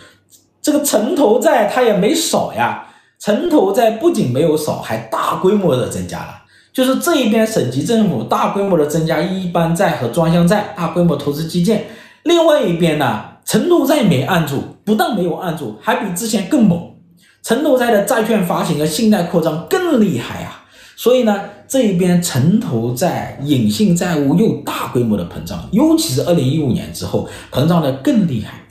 [0.62, 2.86] 这个城投债它也没少呀。
[3.20, 6.44] 城投债不仅没有少，还大规模的增加了。
[6.72, 11.80] 就是这一边省级政府大规模的增加一般债和专项债，大规模投资基建；
[12.24, 16.94] 另外一边呢，城投债没按住，不但没有按住，还比之前更猛。
[17.42, 28.68] 城投债的债券发行和信贷扩张更厉害啊，所以呢，这一边城投债隐性债务又大规模的膨胀，尤其是二零一五年之后膨胀的更厉害，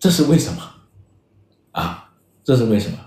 [0.00, 0.62] 这是为什么？
[1.72, 2.10] 啊，
[2.42, 2.98] 这是为什么？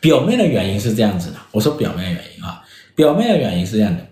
[0.00, 2.62] 表面的原因是这样子的，我说表面原因啊，
[2.94, 4.06] 表面的原因是这样的，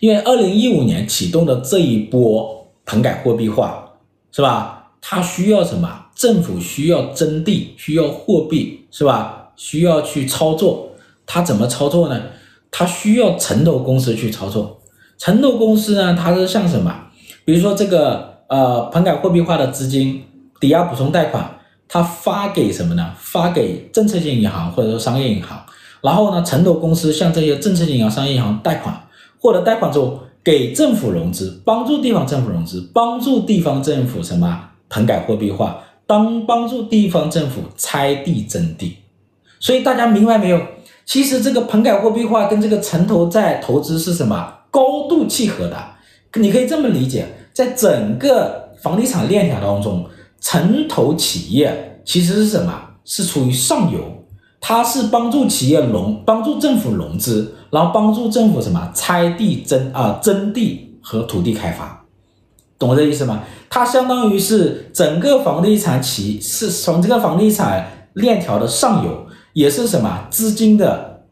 [0.00, 3.92] 因为二零一五年启动的这一波棚改货币化，
[4.32, 4.90] 是吧？
[5.00, 6.05] 它需要什么？
[6.16, 9.50] 政府需要征地，需要货币，是吧？
[9.54, 10.88] 需要去操作，
[11.26, 12.20] 它怎么操作呢？
[12.70, 14.80] 它需要城投公司去操作。
[15.18, 16.92] 城投公司呢，它是像什么？
[17.44, 20.22] 比如说这个呃，棚改货币化的资金
[20.58, 23.12] 抵押补充贷款，它发给什么呢？
[23.18, 25.62] 发给政策性银行或者说商业银行。
[26.00, 34.70] 然后呢，城投公司向这些政策性银行、商业银行贷款，获得贷款之后给政府融资，帮助地方政府融资，帮助地方政府什么？
[34.88, 35.82] 棚改货币化。
[36.06, 38.98] 当帮助地方政府拆地征地，
[39.58, 40.60] 所以大家明白没有？
[41.04, 44.52] 其实这个棚改货币化跟这个城投债投资是什么？
[44.70, 45.76] 高度契合的。
[46.34, 50.04] 你可以这么理解，在整个房地产链条当中，
[50.40, 52.82] 城投企业其实是什么？
[53.04, 54.00] 是处于上游，
[54.60, 58.92] 它是帮助企业融，帮助政府融资，然后帮助政府什么？
[58.94, 62.05] 拆地征啊，征地和土地开发。
[62.78, 63.42] 懂我这意思吗？
[63.70, 71.24] 它相当于是整个房地产企是从这个房地产链条的上游，也是什么资金的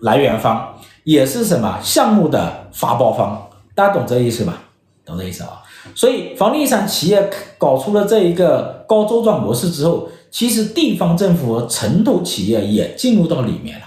[0.00, 3.48] 来源方，也是什么项目的发包方。
[3.74, 4.62] 大家懂这意思吧？
[5.04, 5.62] 懂这意思啊？
[5.94, 13.86] 所以房地产企业搞出了这一个高周转模式之后，其实地方政府和城投企业也进入到里面了，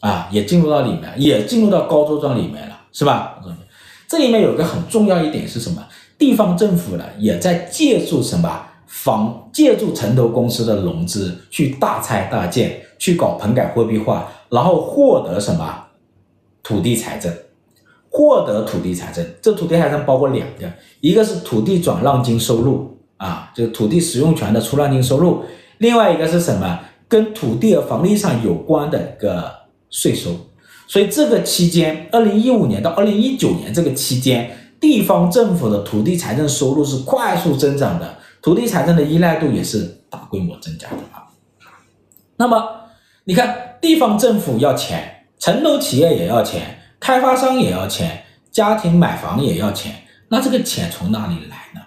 [0.00, 3.38] 啊，也进入到里面，也进入到高周转里面了，是吧？
[4.08, 5.84] 这里面有个很重要一点是什么？
[6.18, 15.84] 地方政府呢也在借助什么房，借助城投公司的融资去大拆大建，去搞棚改货币化，然后获得什么
[16.62, 17.32] 土地财政，
[18.08, 19.24] 获得土地财政。
[19.42, 25.44] 这土地财政包括两个，一个是土地转让金收入啊，就是土地使用权的出让金收入；
[25.78, 26.80] 另外一个是什么？
[27.08, 29.48] 跟土地和房地产有关的一个
[29.90, 30.30] 税收。
[30.86, 41.26] 所以这个期间，二零一五年到二零一九年这个期间，地方政府的土地财政收入是快速增长的，土地财政的依赖度也是大规模增加的啊。
[42.36, 42.64] 那么
[43.24, 49.92] 你看，地方政府要钱，城投企业也要钱，开发商也要钱，家庭买房也要钱，
[50.28, 51.80] 那这个钱从哪里来呢？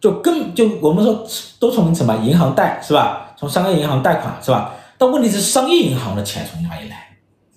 [0.00, 1.26] 就更就我们说
[1.58, 3.34] 都从什么银行贷是吧？
[3.36, 4.74] 从商业银行贷款是吧？
[4.96, 7.07] 但问题是商业银行的钱从哪里来？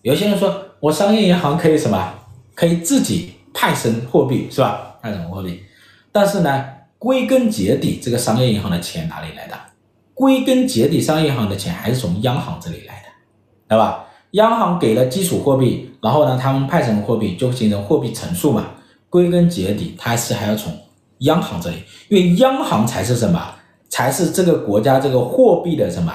[0.02, 2.14] 有些人说我商业银行可以什么？
[2.56, 4.98] 可以自己派生货币是吧？
[5.02, 5.62] 派生货币，
[6.12, 6.66] 但是呢，
[6.98, 9.56] 归根结底，这个商业银行的钱哪里来的？
[10.14, 13.08] 归根结底，商业银行的钱还是从央行这里来的，
[13.70, 14.06] 对吧？
[14.32, 18.66] 央行给了基础货币，然后呢，他们派生货币就形成货币乘数嘛。
[19.10, 20.74] 归根结底，它是还要从
[21.20, 21.78] 央行这里，
[22.10, 23.56] 因为央行才是什么？
[23.90, 26.14] 才是这个国家这个货币的什么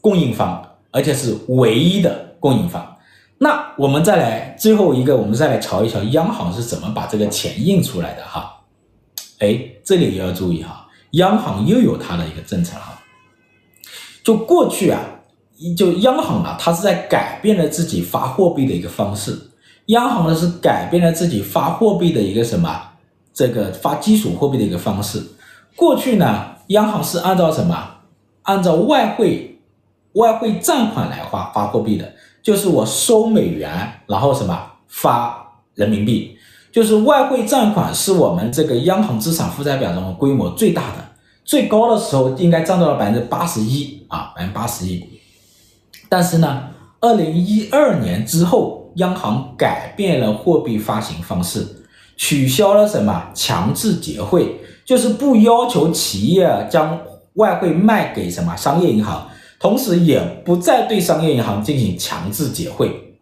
[0.00, 2.91] 供应方，而且是唯一的供应方。
[3.42, 8.60] 那我们再来最后一个，我们再来瞧一瞧央行是怎么把这个钱印出来的哈。
[9.40, 13.02] 哎，这里也要注意哈，央行又有它的一个政策哈。
[14.22, 15.00] 就过去啊，
[15.76, 19.36] 就央行啊，它是在改变了自己发货币的一个方式。
[19.86, 22.80] 央行呢是改变了自己发货币的一个什么？
[23.34, 25.20] 这个发基础货币的一个方式。
[25.74, 27.76] 过去呢，央行是按照什么？
[28.42, 29.58] 按照外汇
[30.12, 32.14] 外汇账款来发发货币的。
[32.42, 36.36] 就是我收美元，然后什么发人民币，
[36.72, 40.96] 就是外汇占款是我们这个央行资产负债表中规模最大的，
[41.44, 45.02] 最高的时候应该占到了百分之八十一啊，百分之八十一。
[46.08, 46.64] 但是呢，
[47.00, 51.66] 二零一二年之后，央行改变了货币发行方式，
[52.16, 57.00] 取消了什么强制结汇，就是不要求企业将
[57.34, 59.26] 外汇卖给什么商业银行，
[59.62, 63.14] 同时也不再对商业银行进行强制结汇。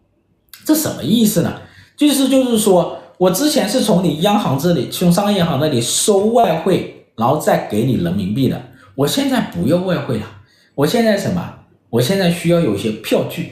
[0.65, 1.61] 这什么意思呢？
[1.95, 8.59] 就是就是说我之前是从你央行这里，从商业银行那里收外汇，然后再给你人民币的，
[8.95, 10.25] 我现在不用外汇了，
[10.73, 11.59] 我现在什么？
[11.91, 13.51] 我现在需要有一些票据，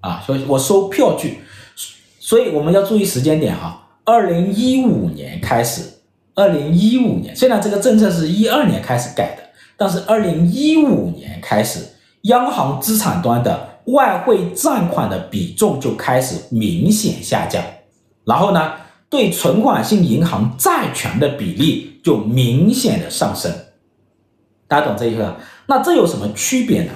[0.00, 1.40] 啊，所以我收票据，
[2.18, 3.86] 所以我们要注意时间点哈。
[4.04, 5.82] 二零一五年开始，
[6.34, 9.42] 二零一五年虽然这个政策是一二年开始改的，
[9.76, 11.80] 但是二零一五年开始，
[12.22, 17.62] 央行资产端的外汇占款的比重就开始明显下降，
[18.24, 18.72] 然后呢，
[19.08, 23.52] 对存款性银行债权的比例就明显的上升。
[24.66, 25.36] 大家懂这意思吧？
[25.66, 26.92] 那这有什么区别呢？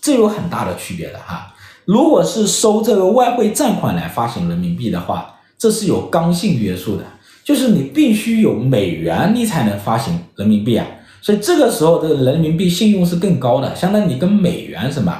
[0.00, 1.52] 这有很大的区别的哈，
[1.84, 7.04] 如果是收这个外汇占款来发行人民币的话，这是有刚性约束的，
[7.42, 10.86] 就是你必须有美元，你才能发行人民币啊。
[11.20, 15.14] 所以这个时候的人民币信用是更高的，相当于你跟美元什么，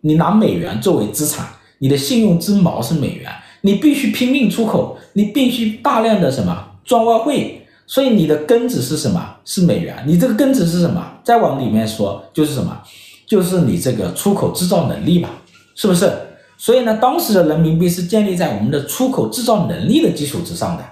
[0.00, 1.46] 你拿美元作为资产，
[1.78, 9.36] 你的信用之锚是美元，你必须拼命出口，你必须大量的什么赚外汇，所以你的根子是什么？
[9.44, 11.04] 是美元，你这个根子是什么？
[11.22, 12.80] 再往里面说就是什么？
[13.26, 15.28] 就是你这个出口制造能力吧，
[15.74, 16.10] 是不是？
[16.58, 20.84] 所以呢，当时的人民币是建立在我们的出口制造能力的基础之上的，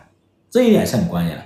[0.50, 1.42] 这一点是很关键的。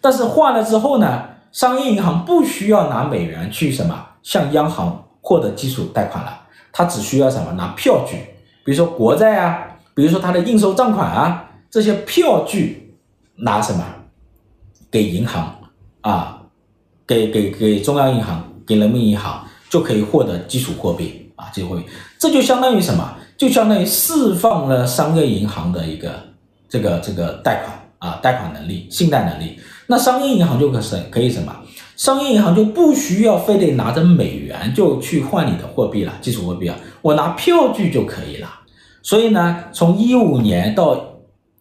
[0.00, 6.40] 但是换了之后呢，商业银行不需要拿美元去什么向央行获得基础贷款了，
[6.72, 8.16] 它只需要什么拿票据，
[8.64, 12.96] 比如说国债啊，比如说它的应收账款啊，这些票据
[13.36, 13.84] 拿什么
[14.90, 15.54] 给银行
[16.00, 16.42] 啊，
[17.06, 19.46] 给给给中央银行，给人民银行。
[19.70, 21.84] 就可以获得基础货币啊，基础货币，
[22.18, 23.14] 这就相当于什么？
[23.38, 26.10] 就相当于释放了商业银行的一个
[26.68, 29.60] 这个这个贷款啊，贷款能力、信贷能力。
[29.90, 31.52] 那商业银行就可省可以什么？
[31.96, 38.48] 商业银行就不需要非得拿着美元就去换你的货币了，基础货币啊，我拿票据就可以了。
[39.02, 40.96] 所以呢，从一五年到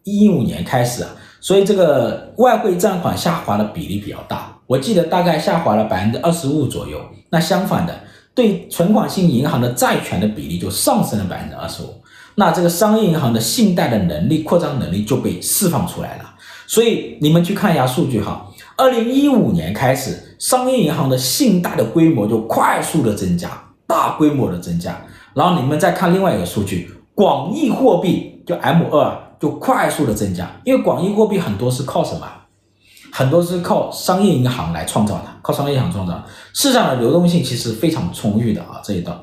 [0.03, 1.09] 一五年开始啊，
[1.41, 4.55] 所以这个外汇占款下滑的比例比较大。
[4.67, 7.99] 我记得大概下滑了百分之二十五左右，那相反的，
[8.35, 11.95] 对存款性银行的债权的比例就上升了百分之二十五，
[12.35, 16.28] 那这个商业银行的信贷的能力、扩张能力就被释放出来了。
[16.69, 18.45] 所以你们去看一下数据哈，
[18.77, 23.49] 二零一五年开始，商业银行的信贷的规模就快速的增加，
[23.87, 24.95] 大规模的增加。
[25.33, 32.27] 然后你们再看另外一个数据，广义货币就 M 二就快速的增加，因为广义货币很多是靠什么？
[33.11, 39.19] 很多是靠商业银行来创造的，靠商业银行创造，市场的流动性其实非常充裕的啊，这一段。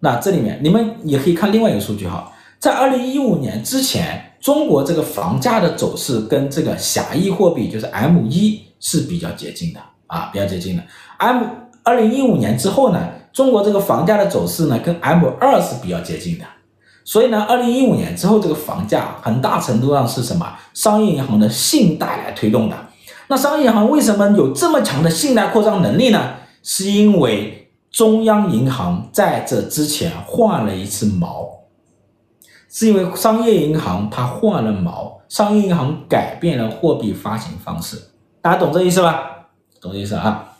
[0.00, 2.30] 那这里面你们也可以看另外一个数据哈，
[2.66, 10.82] 在二零一五年之前，中国这个房价的走势跟这个狭义货币就是 M 一是比较接近的啊，比较接近的。
[11.18, 11.44] M
[11.84, 16.44] 二零一五年之后呢，中国这个房价的走势呢跟 M 二是比较接近的，
[17.04, 20.52] 所以呢，二零一五年之后这个房价很大程度上是什么？
[20.74, 22.76] 商业银行的信贷来推动的。
[23.28, 26.30] 那商业银行为什么有这么强的信贷扩张能力呢？
[26.64, 31.46] 是因为中央银行在这之前换了一次锚，
[32.76, 37.96] 是因为商业银行它换了毛，商业银行改变了货币发行方式，
[38.42, 39.46] 大家懂这意思吧？
[39.80, 40.52] 懂这意思啊？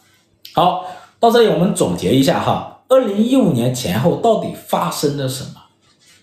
[0.55, 0.87] 好，
[1.21, 5.51] 到这里我们总结一下哈，二零一五年前后到底发生了什么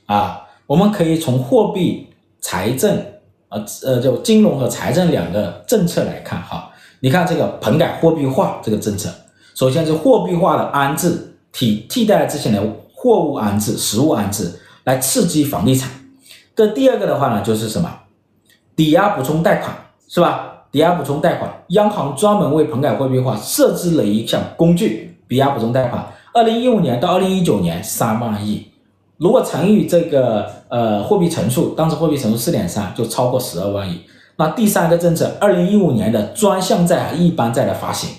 [0.08, 0.48] 啊？
[0.66, 2.08] 我们可以从货币、
[2.42, 3.06] 财政。
[3.50, 9.12] 呃呃，就金融和财政两个政策来看哈，你看这个棚改货币化这个政策，
[9.54, 12.60] 首先是货币化的安置，替替代之前的
[12.96, 15.90] 货物安置、实物安置，来刺激房地产。
[16.56, 17.90] 这第二个的话呢，就是什么？
[18.76, 19.76] 抵押补充贷款
[20.08, 20.66] 是吧？
[20.72, 26.04] 抵押补充贷款，央行专门为棚改货币化设置了一项工具，抵押补充贷款。
[26.34, 28.68] 二零一五年到二零一九年三万亿。
[29.18, 34.02] 如果乘以这个呃货币乘数，当时货币乘数四点三，就超过十二万亿。
[34.38, 38.10] 那第三个政策，二零一五年的专项债一般债的发行，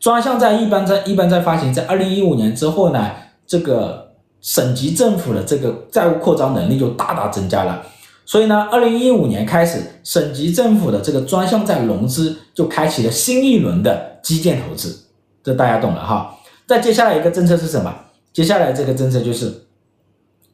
[0.00, 3.10] 专项债、一般债、一般债发行，在二零一五年之后呢，
[3.46, 4.09] 这个
[4.40, 7.82] 省级政府的这个债务扩张能力就大大增加了。
[8.24, 15.06] 所以呢，二零一五年开始，省级政府的这个专项债融资就开启了新一轮的基建投资，
[15.42, 16.36] 这大家懂了哈。
[16.66, 17.92] 再接下来一个政策是什么？
[18.32, 19.66] 接下来这个政策就是。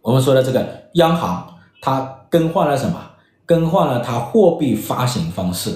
[0.00, 0.64] 我们说的这个
[0.94, 1.44] 央行，
[1.80, 2.96] 它更换了什么？
[3.44, 5.70] 更换了它货币发行方式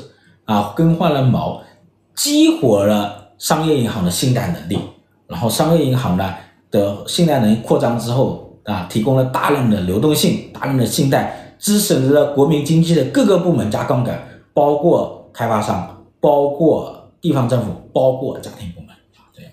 [0.44, 1.60] 啊，更换了锚，
[2.14, 4.78] 激活了商业银行的信贷能力，
[5.26, 6.32] 然后商业银行呢
[6.70, 14.22] 的信贷能力扩张之后啊，提供了大量的流动性、大量的信贷，支持了国民经济的各个部门加杠杆，
[14.54, 19.50] 包括开发商、包括地方政府、包括家庭部门啊这样。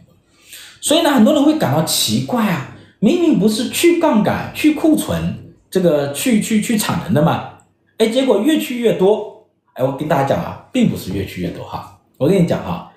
[0.82, 7.50] 所以呢，很多人会感到奇怪啊，明明不是去杠杆、去库存、这个去去去产能的嘛，
[7.98, 9.48] 哎，结果越去越多。
[9.74, 12.92] 哎，我跟大家讲啊，并不是越去越多哈，我跟你讲哈。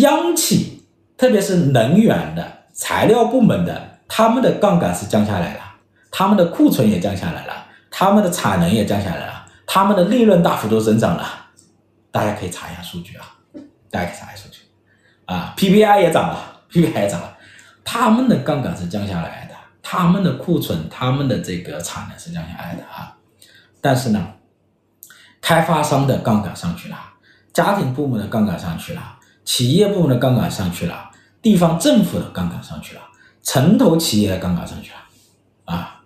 [0.00, 0.82] 央企，
[1.16, 5.60] 特别是能源的材料部门的，他们的杠杆是降下来了，
[6.10, 11.50] 他们的库存也降下来了，他们的产能也降下来了，他们的利润大幅度增长了。
[12.10, 13.24] 大家可以查一下数据啊，
[13.90, 14.60] 大家可以查一下数据
[15.26, 17.36] 啊，PPI 也涨了，PPI 也涨了，
[17.84, 23.16] 他们的杠杆是降下来的，他们的库存，他们的这个产能是降下来的啊。
[23.80, 24.34] 但是呢，
[25.40, 26.96] 开发商的杠杆上去了，
[27.52, 29.18] 家庭部门的杠杆上去了。
[29.44, 31.10] 企业部门的杠杆上去了，
[31.42, 33.00] 地方政府的杠杆上去了，
[33.42, 36.02] 城投企业的杠杆上去了，啊，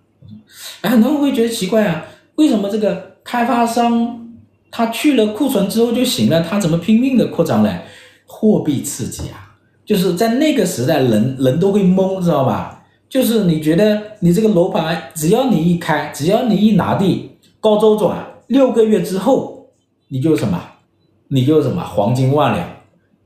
[0.80, 2.04] 哎，很多人会觉得奇怪啊，
[2.36, 4.26] 为什么这个开发商
[4.70, 7.78] 他去了库存之后就行了，他怎么拼命的扩张呢？
[8.26, 12.84] 货币刺激啊，就是在那个时代人，人人都会懵，知道吧？
[13.08, 19.68] 就是你觉得你这个楼盘，只要你一开，只要你一拿地，高周转，六个月之后，
[20.08, 20.60] 你就什么？
[21.28, 21.84] 你就什么？
[21.84, 22.68] 黄金万两。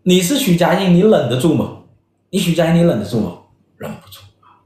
[0.02, 1.78] 你是许家印，你忍得住吗？
[2.30, 3.32] 你许家印，你忍得住吗？
[3.76, 4.62] 忍不住啊！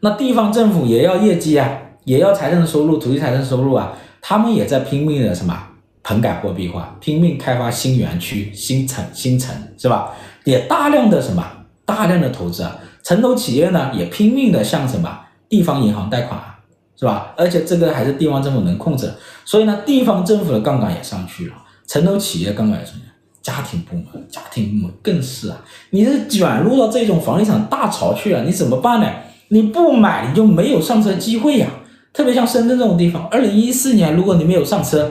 [0.00, 1.66] 那地方政府也要业绩啊，
[2.04, 5.58] 也要财政的收入、土地财政收入啊，他们也在拼命的什么
[6.02, 10.14] 棚改货币化，拼命开发新园区、新城、新城是吧？
[10.44, 11.42] 也大量的什么
[11.86, 16.58] 大量的投资啊，城投企业呢也拼命的向什么地方银行贷款啊，
[16.94, 17.32] 是吧？
[17.38, 19.10] 而且这个还是地方政府能控制，
[19.46, 21.54] 所以呢，地方政府的杠杆也上去了，
[21.86, 23.07] 城投企业杠杆也上去了。
[23.48, 25.56] 家庭部门，家庭部门更是啊！
[25.88, 29.10] 你是卷入到这种房地产大潮去了，你怎么办呢？
[29.48, 31.66] 你不买，你就没有上车机会呀、
[32.12, 35.10] 特别像深圳这种地方，二零一四年如果你没有上车，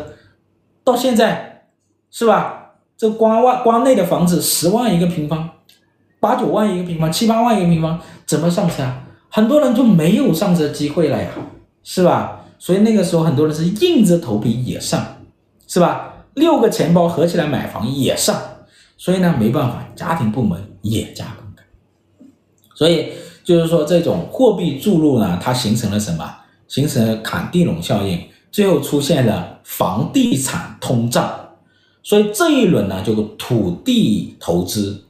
[0.84, 1.64] 到现在
[2.12, 2.74] 是吧？
[2.96, 5.50] 这关外关内的房子十万一个平方，
[6.20, 9.02] 八九万一个平方，七八万一个平方，怎么上车啊？
[9.30, 11.30] 很多人就没有上车机会了呀，
[11.84, 12.42] 是吧？
[12.60, 15.04] 所以那个时候很多人是硬着头皮也上，
[15.68, 16.14] 是吧？
[16.38, 18.40] 六个钱包合起来买房也上，
[18.96, 21.66] 所以呢，没办法，家庭部门也加杠杆，
[22.76, 23.10] 所以
[23.44, 26.32] 就是说这种货币注入呢，它形成了什么？
[26.68, 28.22] 形成了坎地龙效应，
[28.52, 31.28] 最后出现了房地产通胀，
[32.04, 35.06] 所以这一轮呢，就土地投资、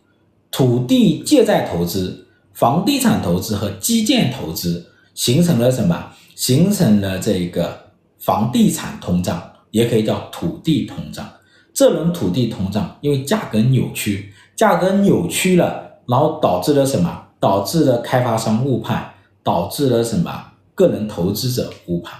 [0.49, 6.11] 土地借债投资、房地产投资和基建投资形成了什么？
[6.35, 9.41] 形成了这个房地产通胀。
[9.71, 11.27] 也可以叫土地通胀，
[11.73, 17.23] 这轮土地通胀因为价格扭曲，价格扭曲了，然后导致了什么？
[17.39, 19.13] 导致了开发商误判，
[19.43, 20.45] 导致了什么？
[20.73, 22.19] 个人投资者误判，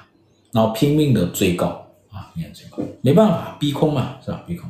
[0.52, 1.68] 然后拼命的追高
[2.12, 4.44] 啊，拼命追高，没办法，逼空嘛，是吧？
[4.46, 4.70] 逼空。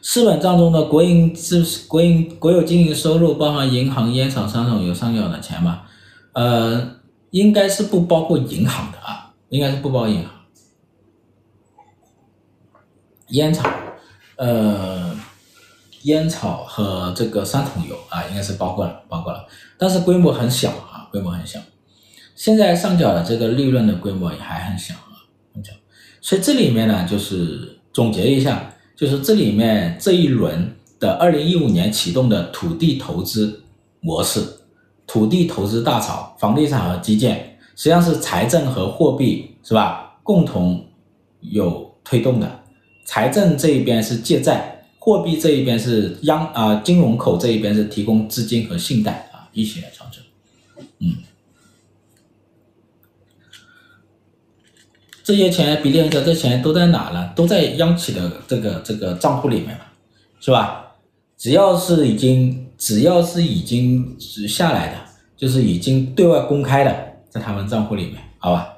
[0.00, 5.82] 四本账中的国营是国营国有经营收入包含银行、烟草、商场有上缴的钱吗？
[6.32, 6.96] 呃，
[7.30, 10.30] 应该是不包括银行的啊，应该是不包银行。
[13.32, 13.68] 烟草，
[14.36, 15.14] 呃，
[16.02, 21.58] 烟草和这个三桶油啊，应该是包括了，包括了，但是规模很小啊，规模很小。
[22.34, 25.24] 现在上缴的这个利润的规模也还很小啊，
[25.54, 25.72] 很小。
[26.20, 33.64] 所以这里面呢，就是总结一下，就是这里面这一轮的二零一五年启动的土地投资
[34.00, 34.40] 模式，
[35.06, 40.84] 土地投资大潮，房地产和基建，实际上是财政和货币是吧，共同
[41.40, 42.61] 有推动的。
[43.04, 50.22] 财政这一边是借债，货币这一边是央啊、金融口这一边是提供资金和信贷啊一起来操作，
[51.00, 51.16] 嗯，
[55.24, 57.32] 这些钱比例很小，这钱都在哪呢？
[57.34, 59.84] 都在央企的这个这个账户里面嘛，
[60.40, 60.94] 是吧？
[61.36, 64.16] 只要是已经只要是已经
[64.48, 64.98] 下来的，
[65.36, 68.68] 就是已经对外公开的，在他们账户里面，好吧？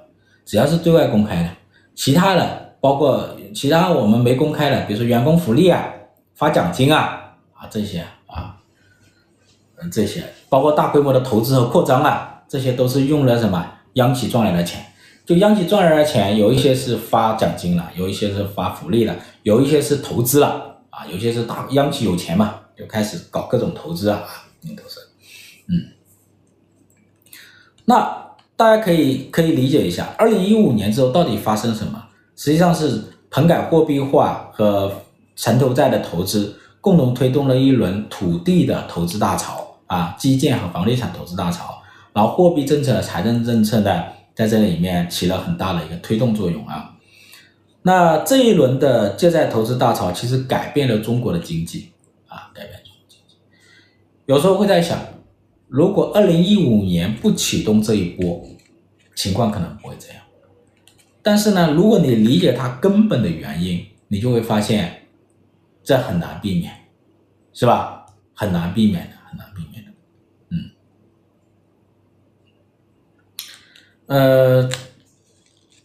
[0.46, 1.50] 只要是对外公开的，
[1.94, 2.63] 其他的。
[2.84, 5.86] 包括其他我们没公开的，比如说员工福利啊、
[6.34, 8.60] 发奖金啊啊这些啊，
[9.80, 14.84] 嗯这些，包括大规模的投资和扩张啊，这些都是用了什么央企赚来的钱。
[15.24, 24.22] 就央企赚来的钱，有一些是发奖金了，有一些是发福利了，有一些是投资了啊，有些是大央企有钱嘛，就开始搞各种投资啊，
[24.62, 25.00] 都是，
[25.68, 25.88] 嗯，
[27.86, 28.26] 那
[28.56, 32.08] 大家可以可以理解一下，二零一五年之后到底发生什么？
[32.36, 34.92] 实际上是棚改货币化和
[35.36, 41.82] 城投债的投资共同推动了一轮土地的投资大潮啊，基建和房地产投资大潮，
[42.12, 44.04] 然后货币政策、财政政策呢，
[44.34, 46.90] 在这里面起了很大的一个推动作用啊。
[47.82, 51.90] 那这一轮的借债投资大潮，其实改变了中国的经济
[52.28, 53.36] 啊，改变中国经济。
[54.26, 54.98] 有时候会在想，
[55.68, 58.42] 如果二零一五年不启动这一波，
[59.14, 60.23] 情况可能不会这样。
[61.24, 65.08] 但是呢，如果你理解它根本的原因，你就会发现，
[65.82, 66.72] 这很难避免，
[67.52, 68.06] 是吧？
[68.34, 69.90] 很难避免的，很难避免的。
[70.50, 70.70] 嗯，
[74.06, 74.70] 呃。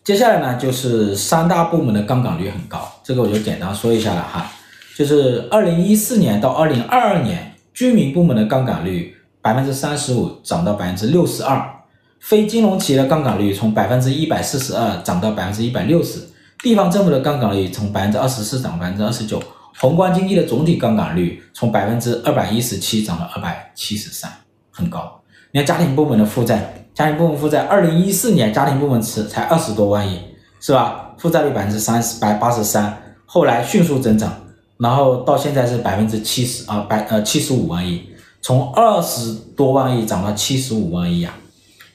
[0.01, 4.51] 接下来呢，就是三大部门的杠杆率很高，这个我就简单说一下了哈。
[4.97, 11.78] 就是二零一四年到二零二二年，居民部门的杠杆率百分之三十五涨到百分之六十二，
[12.19, 16.19] 非金融企业的杠杆率从百分之一百四十二涨到百分之一百六十，
[16.61, 19.41] 地方政府的杠杆率从百分之二十四涨百分之二十九，
[19.79, 24.31] 宏观经济的总体杠杆率从百分之二百一十七涨到二百七十三，
[24.71, 25.21] 很高。
[25.51, 26.75] 你看家庭部门的负债。
[26.91, 30.19] 家庭部门负债，二零一四年家庭部门才才二十多万亿，
[30.59, 31.15] 是吧？
[31.17, 34.29] 负债率百分之三十，百八十三，后来迅速增长，
[34.77, 38.01] 然后到现在是百分之七十啊，百呃七十五万亿，
[38.41, 41.33] 从二十多万亿涨到七十五万亿啊，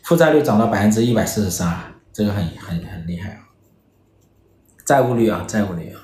[0.04, 1.76] 负债率涨到百分之一百四十三，
[2.12, 3.40] 这个很很很厉害啊。
[4.86, 6.00] 债务率啊，债务率啊，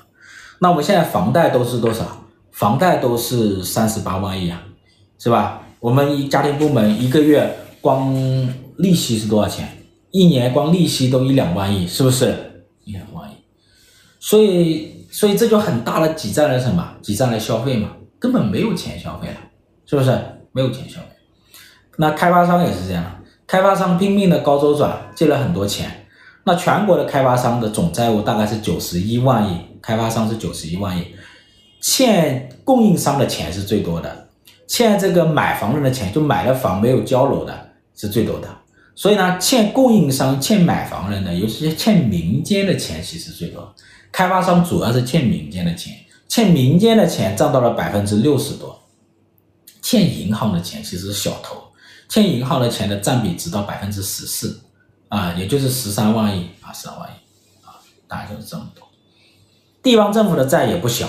[0.59, 2.25] 那我们现在房贷都是多少？
[2.51, 4.61] 房贷都是三十八万亿啊，
[5.17, 5.63] 是吧？
[5.79, 8.13] 我们一家庭部门一个月光。
[8.77, 9.77] 利息是多少钱？
[10.09, 12.65] 一年光利息都一两万亿，是不是？
[12.83, 13.33] 一两万亿，
[14.19, 16.95] 所以所以这就很大的挤占了什么？
[16.99, 19.35] 挤占了消费嘛，根本没有钱消费了，
[19.85, 20.19] 是不是？
[20.51, 21.07] 没有钱消费。
[21.97, 23.20] 那开发商也是这样，
[23.51, 26.07] 开发商拼命的高周转，借了很多钱。
[26.45, 31.05] 那全国的开发商的总债务大概是九十一万亿，开发商是九十一万亿，
[31.81, 34.29] 欠供应商的钱是最多的，
[34.67, 38.47] 欠这个买房人的钱，就买了房没有交楼的是最多的。
[38.95, 43.75] 所以呢，欠供应商、欠买房人的，尤其是欠民间的钱，其实最多。
[44.13, 45.93] 开发商主要是欠民间的钱，
[46.29, 48.79] 欠民间的钱占到了百分之六十多。
[49.81, 51.61] 欠银行的钱其实是小头，
[52.11, 54.59] 欠银行的钱的占比只到百分之十四，
[55.07, 58.85] 啊，也就是十三万亿啊，十三万亿啊，大概就是这么多。
[59.81, 61.07] 地方政府的债也不小，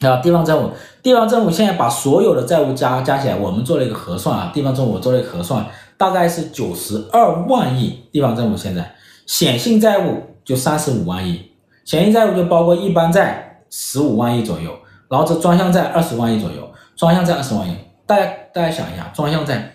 [0.00, 5.66] 啊，地方政府，地方政府现在把所有的债务加加起来，我们做了一个核算啊，地方政府做了一个核算。
[5.98, 8.94] 大概是九十二万亿，地方政府现在
[9.26, 11.50] 显性债务就三十五万亿，
[11.84, 14.74] 显性债务就包括一般债十五万亿左右，
[15.10, 19.74] 然后这专项债二十万亿左右，专项债二十万亿，大家大家想一下，专项债，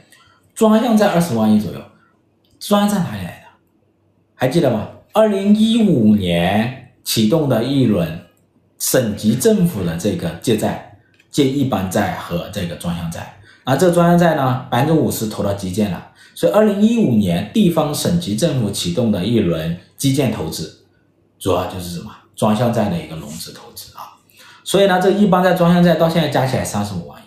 [0.56, 1.82] 专项债二十万亿左右，
[2.60, 3.48] 专项哪里来的？
[4.36, 4.88] 还记得吗？
[5.12, 8.22] 二零一五年启动的一轮
[8.78, 11.00] 省级政府的这个借债，
[11.32, 16.12] 借一般债和这个专项债，而这个专项债呢，百分之五十投到基建了。
[16.36, 20.86] 所以，二零一五年地方省级政府启动的一轮基建投资，
[21.40, 22.12] 主要就是什么？
[22.36, 24.18] 专项债的一个融资投资啊。
[24.64, 27.23] 所以呢，这一般债、专项债到现在加起来三十五万亿。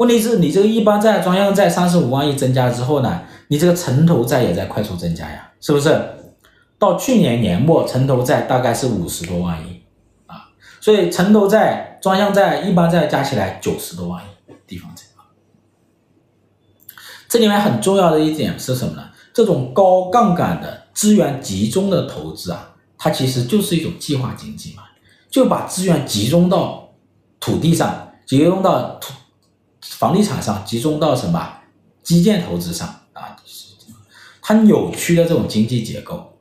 [0.00, 5.94] 问题是你这个一般债、专项债三十五万亿增加之后呢，你这个城投债也在快速增加呀，是不是？
[6.78, 9.82] 到去年年末，城投债大概是五十多万亿
[10.24, 10.48] 啊。
[10.80, 15.02] 所以，城投债、专项债、一般债加起来九十多万亿，地方债。
[17.28, 19.10] 这里面很重要的一点是什么呢？
[19.34, 24.84] 这种高杠杆的资源集中的投资啊，它其实就是一种计划经济嘛，
[25.30, 26.88] 就把资源集中到
[27.38, 29.12] 土地上，集中到土
[29.82, 31.52] 房地产上，集中到什么
[32.02, 33.36] 基建投资上啊？
[34.42, 36.32] 它扭曲了这种经济结构，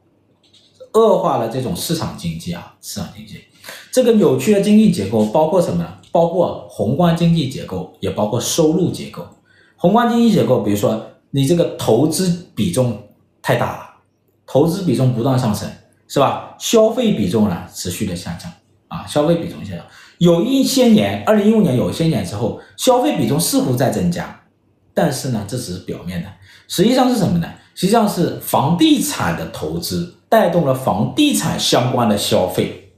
[0.93, 3.43] 恶化了这种市场经济啊，市场经济。
[3.91, 5.97] 这个扭曲的经济结构包括什么呢？
[6.11, 9.27] 包括宏观经济结构，也包括收入结构。
[9.75, 12.97] 宏观经济结构，比如说你这个投资比重
[13.41, 13.89] 太大了，
[14.47, 15.69] 投资比重不断上升，
[16.07, 16.55] 是吧？
[16.57, 18.51] 消费比重呢持续的下降
[18.87, 19.85] 啊，消费比重下降。
[20.19, 24.41] 有一些年，二零一五年有一些年之后，消费比重似乎在增加，
[24.93, 26.27] 但是呢，这只是表面的，
[26.67, 27.47] 实际上是什么呢？
[27.73, 32.91] 实际上是房地产的投资带动了房地产相关的消费，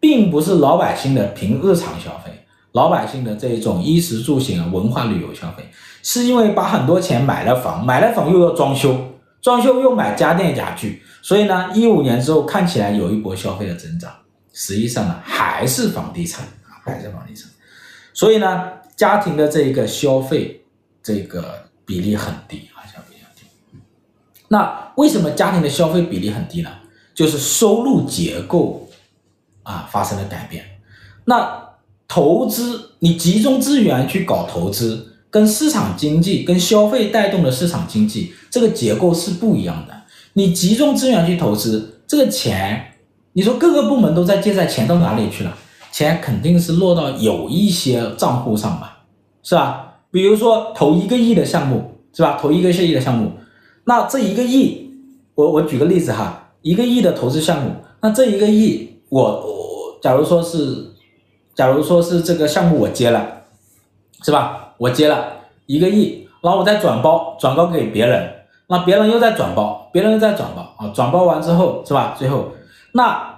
[0.00, 2.32] 并不是老百姓的平日常消费。
[2.72, 5.62] 老百姓的这种衣食住行，文化旅游消费，
[6.02, 8.96] 是因为把很多钱买了房，买了房又要装修，
[9.40, 14.10] 装修又买家电家具，所以呢，一五年之后看起来有一波消费的增长，
[14.52, 17.50] 实际上呢还是房地产啊，还是房地产，
[18.12, 20.64] 所以呢，家庭的这一个消费
[21.02, 23.46] 这个比例很低啊，消费比例很低。
[24.48, 26.70] 那为什么家庭的消费比例很低呢？
[27.14, 28.88] 就是收入结构
[29.62, 30.64] 啊发生了改变，
[31.24, 31.60] 那。
[32.08, 40.02] 投资，你集中资源去搞投资，跟市场经济、跟消费带动的市场经济，这个结构是不一样的。
[40.34, 42.91] 你集中资源去投资，这个钱，
[43.34, 45.52] 你说各个部门都在借债，钱到哪里去了？
[45.90, 49.04] 钱肯定是落到有一些账户上吧，
[49.42, 49.94] 是吧？
[50.10, 52.38] 比如说投一个亿的项目，是吧？
[52.40, 53.32] 投一个亿的项目，
[53.84, 54.90] 那这一个亿，
[55.34, 57.70] 我我举个例子哈，一个亿的投资项目，
[58.00, 60.92] 那这一个亿，我我假如说是，
[61.54, 63.26] 假如说是这个项目我接了，
[64.22, 64.74] 是吧？
[64.78, 65.26] 我接了
[65.66, 68.30] 一个亿，然后我再转包，转包给别人，
[68.68, 72.14] 那别人又在转包，别人又在转包啊，转包完之后，是吧？
[72.18, 72.48] 最后
[72.92, 73.30] 那。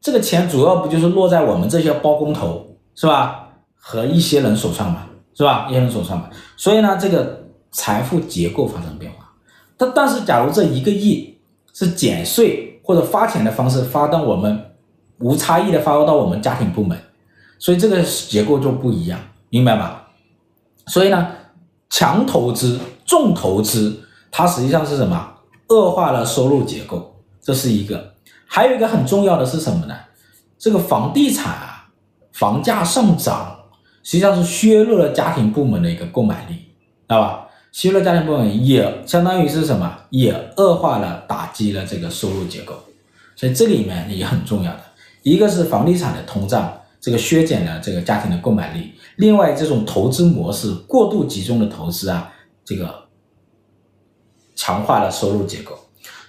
[0.00, 3.48] 这个钱主要不就是落在我们这些包工头是吧？
[3.74, 5.66] 和一些人手上嘛，是吧？
[5.68, 6.28] 一些人手上嘛。
[6.56, 9.30] 所以呢，这个财富结构发生变化。
[9.76, 11.36] 但但是，假如这一个亿
[11.72, 14.72] 是减税或者发钱的方式发到我们
[15.18, 16.98] 无差异的发到我们家庭部门，
[17.58, 19.18] 所以这个结构就不一样，
[19.50, 20.08] 明白吧？
[20.88, 21.28] 所以呢，
[21.90, 24.00] 强投资、重投资，
[24.32, 25.34] 它实际上是什么？
[25.68, 28.15] 恶化了收入结构，这是一个。
[28.46, 29.94] 还有一个很重要的是什么呢？
[30.58, 31.88] 这个房地产啊，
[32.32, 33.58] 房价上涨，
[34.02, 36.62] 实际上是削弱了家庭部门的一个购买力，知
[37.08, 37.48] 道吧？
[37.72, 39.98] 削弱家庭部门也相当于是什么？
[40.08, 42.74] 也恶化了、打击了这个收入结构。
[43.34, 44.80] 所以这里面也很重要的，
[45.22, 52.32] 一个是房地产的通胀，这个削减了这个家庭的购买力；另外，这种投资模式过度集中的投资啊，
[52.64, 53.08] 这个
[54.54, 55.78] 强化了收入结构。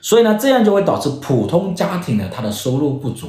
[0.02, 3.28] 所以呢，这样就会导致普通家庭的，他的收入不足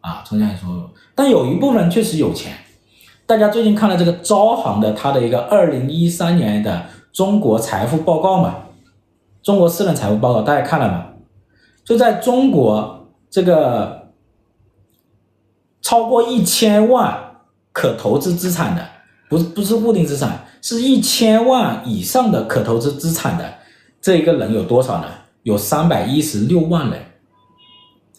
[0.00, 0.82] 啊，从家庭收入。
[1.14, 2.52] 但有一部分人确实有钱。
[3.26, 8.56] 大家最近看了这个招行的他的一个二零一三年的中国财富报告嘛？
[9.42, 11.06] 中国私人财富报告，大家看了吗？
[11.84, 14.10] 就在中国这个
[15.80, 17.16] 超过一千万
[17.72, 18.84] 可投资资产的，
[19.28, 23.54] 不是不是固定资产，是一千万以上的可投资资产的
[24.00, 25.06] 这一个人有多少呢？
[25.42, 27.02] 有三百一十六万人，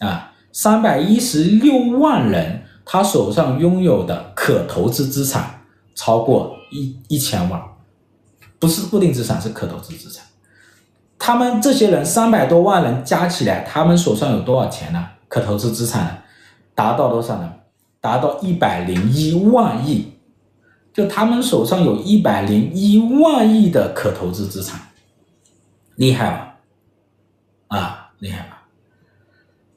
[0.00, 5.62] 啊，三百一十六万人，他手上拥有的可投资资产
[5.94, 7.62] 超过一一千万，
[8.58, 10.24] 不是固定资产，是可投资资产。
[11.18, 15.06] 他们这些人三百多万人加起来，他们手上有多少钱呢？
[15.28, 16.24] 可投资资产？
[16.74, 17.52] 达到多少呢？
[18.00, 20.14] 达到一百零一万亿，
[20.92, 24.80] 就他们手上有一百零一万亿的可投资资产，
[25.94, 26.51] 厉害吧？
[27.76, 28.58] 啊，厉害吧？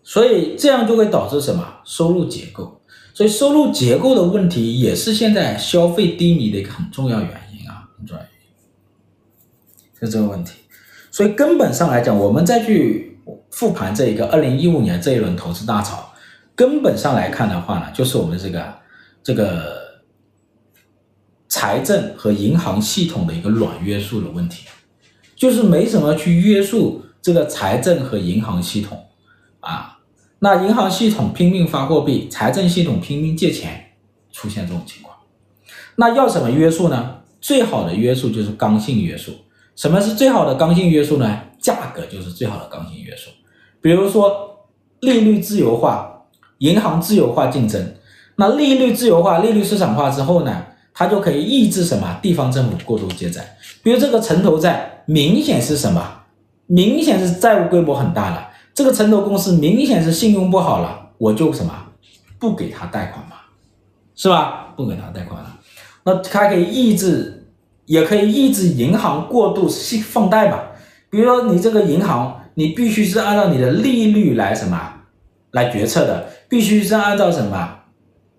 [0.03, 1.65] 所以这样就会导致什么？
[1.83, 2.81] 收入结构。
[3.13, 10.07] 所以收入结构的问题也是现在消费低迷的一个很重要原因啊，很重要原因。
[10.07, 10.55] 是这个问题。
[11.09, 13.17] 所以根本上来讲，我们再去
[13.51, 16.13] 复盘这一个二零一五年这一轮投资大潮，
[16.53, 18.75] 根本上来看的话呢，就是我们这个
[19.23, 20.01] 这个
[21.47, 24.67] 财政和银行系统的一个软约束的问题，
[25.37, 27.04] 就是没什么去约束。
[27.25, 29.03] 这个财政和银行系统，
[29.59, 29.97] 啊，
[30.37, 33.93] 那银行系统拼命发货币，财政系统拼命借钱，
[34.31, 35.17] 出现这种情况，
[35.95, 37.21] 那要什么约束呢？
[37.41, 39.31] 最好的约束就是刚性约束。
[39.75, 41.41] 什么是最好的刚性约束呢？
[41.59, 43.31] 价格就是最好的刚性约束。
[43.81, 44.67] 比如说
[44.99, 46.27] 利率自由化，
[46.59, 47.95] 银行自由化竞争，
[48.35, 50.63] 那利率自由化、利率市场化之后呢，
[50.93, 52.19] 它就可以抑制什么？
[52.21, 53.57] 地方政府过度借债。
[53.81, 56.21] 比如这个城投债，明显是什么？
[56.67, 61.73] 明显是债务规模很大了，这个城投公司明显是信用不好了，我就什么
[62.39, 63.35] 不给他贷款嘛，
[64.15, 64.73] 是吧？
[64.75, 65.57] 不给他贷款了，
[66.03, 67.47] 那它可以抑制，
[67.85, 69.69] 也可以抑制银行过度
[70.03, 70.59] 放贷嘛。
[71.09, 74.93] 比如说你这个银行，你必须是按照你的利率来什么
[75.51, 77.79] 来决策的，必须是按照什么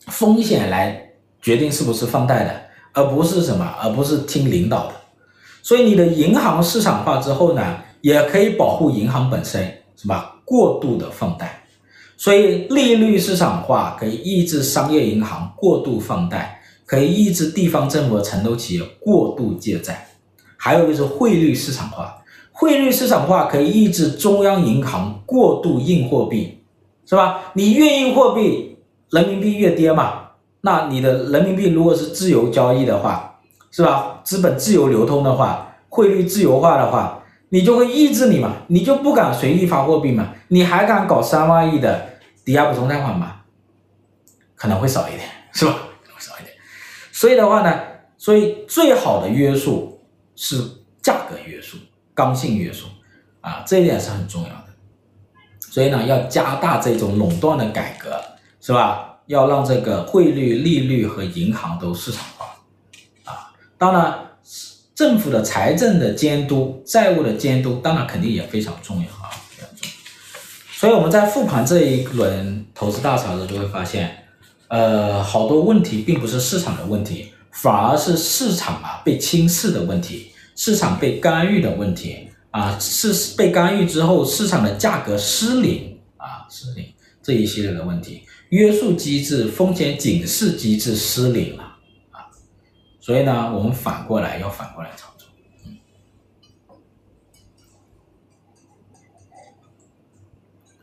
[0.09, 1.11] 风险来
[1.41, 2.51] 决定是不是放贷的，
[2.93, 4.93] 而不是什么，而不是听领导的。
[5.63, 10.37] 所以你的银行市场化之后呢，也可以保护银行本身，是吧？
[10.45, 11.61] 过度的放贷，
[12.17, 20.07] 所以利率市场化可以抑制商业银行过度放贷，可以抑制地方政府和城投企业过度借债。
[20.57, 26.61] 还有就是汇率市场化，汇率市场化可以抑制中央银行过度印货币，
[27.07, 27.51] 是吧？
[27.55, 28.79] 你越印货币，
[29.11, 30.29] 人民币越跌嘛。
[30.61, 33.41] 那你的人民币如果是自由交易的话，
[33.73, 34.21] 是吧？
[34.23, 37.21] 资本自由流通的话，汇率自由化的话。
[37.49, 43.43] 你就会抑制你嘛，你就不敢随意发货币嘛，你还敢搞三万亿的抵押补充贷款吗？
[44.55, 45.77] 可能会少一点， 是吧？
[46.19, 46.55] 少一点。
[47.13, 47.81] 所以的话呢，
[48.19, 50.01] 所以最好的约束
[50.35, 50.57] 是
[51.01, 51.77] 价格约束、
[52.15, 52.87] 刚性约束
[53.41, 54.67] 啊，这一点是很重要的。
[55.61, 58.21] 所以呢，要加大这种垄断的改革，
[58.61, 59.19] 是吧？
[59.27, 62.47] 要让这个汇率、利率和银行都市场化
[63.25, 63.53] 啊。
[63.77, 64.26] 当然，
[64.97, 69.95] 政府的财政的监督、债务的监督，当然肯定也非常重要啊，非常重要。
[70.73, 74.25] 所以我们在复盘这一轮投资大潮的时候，就会发现，
[74.69, 86.87] 呃，好多问题并不是市场的问题，反而是市场啊被轻视的问题，市场被干预的问题啊，是被干预之后市场的价格失灵啊，失灵
[87.23, 88.23] 这一系列的问题。
[88.49, 91.66] 约束机制、风险警示机制失灵了，
[93.07, 95.29] 所以呢，我们反过来要反过来操作。
[95.65, 95.77] 嗯，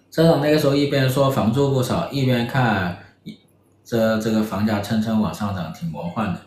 [0.10, 2.98] 车长那个时候一边说房租不炒，一边看
[3.84, 6.40] 这这个房价蹭蹭往上涨，挺魔幻的。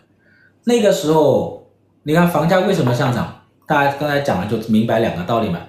[0.64, 1.70] 那个时候，
[2.05, 3.43] 你看房价为什么上涨？
[3.66, 5.61] 大家刚才讲了，就明白两个道理嘛。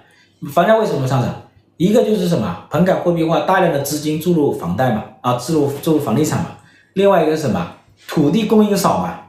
[0.53, 1.35] 房价为什么上涨？
[1.75, 6.51] 一个就是什么，棚改货币化，大量的资金注入房贷嘛，啊，注入注入房地产嘛。
[6.93, 7.73] 另外一个是什么，
[8.07, 9.26] 土地供应少嘛，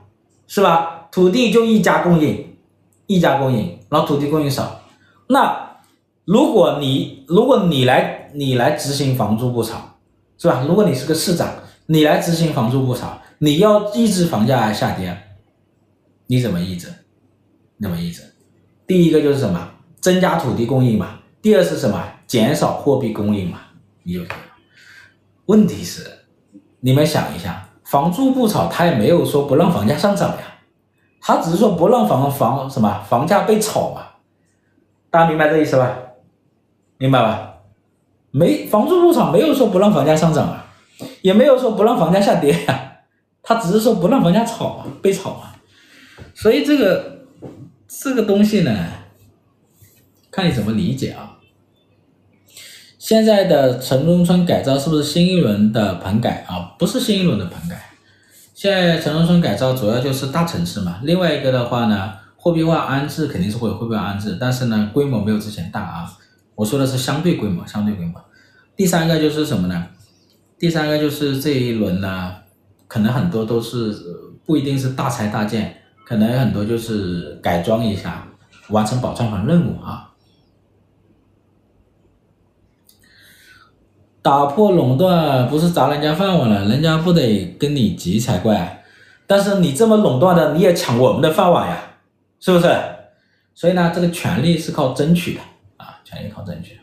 [0.49, 1.07] 是吧？
[1.13, 2.57] 土地就一家供应，
[3.07, 4.81] 一家供应，然后土地供应少。
[5.29, 5.79] 那
[6.25, 9.77] 如果你如果你来你来执行房租不炒，
[10.37, 10.65] 是吧？
[10.67, 11.49] 如果你是个市长，
[11.87, 15.17] 你来执行房租不炒，你要抑制房价下跌，
[16.27, 16.89] 你怎么抑制？
[17.81, 18.23] 怎么抑制？
[18.87, 19.71] 第一个就是什么，
[20.01, 21.21] 增加土地供应嘛。
[21.41, 22.03] 第二是什么？
[22.27, 23.61] 减少货币供应嘛，
[24.03, 24.21] 你就。
[25.47, 26.07] 问题是，
[26.81, 30.43] 你们想一下，房住不炒，他也没有说不让房价上涨呀，
[31.23, 34.03] 他只是说不让房房什么房价被炒嘛。
[35.09, 35.97] 大家明白这意思吧？
[36.99, 37.55] 明白吧？
[38.31, 40.67] 没房住不炒，没有说不让房价上涨啊，
[41.23, 42.93] 也没有说不让房价下跌呀，
[43.43, 45.57] 他只是说不让房价炒啊，被炒啊。
[46.35, 47.21] 所以这个
[47.89, 48.87] 这个东西呢，
[50.31, 51.38] 看你怎么理解啊。
[53.09, 56.75] 现在的城中村改造是不是新一轮的棚改啊？
[56.79, 57.81] 不是新一轮的棚改。
[58.55, 61.01] 现在城中村改造主要就是大城市嘛。
[61.05, 66.13] 另外一个的话呢，货币化安置肯定是会货币化安置，但是呢，规模没有之前大啊。
[66.55, 68.23] 我说的是相对规模，相对规模。
[68.77, 69.87] 第三个就是什么呢？
[70.59, 72.35] 第三个就是这一轮呢，
[72.87, 73.97] 可能很多都是
[74.45, 78.29] 不一定是大拆大建，可能很多就是改装一下，
[78.69, 80.08] 完成保障房任务啊。
[84.29, 88.85] 打破垄断不是砸人家饭碗了，人家不得跟你急才怪。
[89.27, 91.79] 但是你这么垄断的，你也抢我们的饭碗呀，
[92.39, 92.71] 是不是？
[93.55, 95.41] 所以呢，这个权利是靠争取的
[95.79, 96.79] 啊，权利靠争取。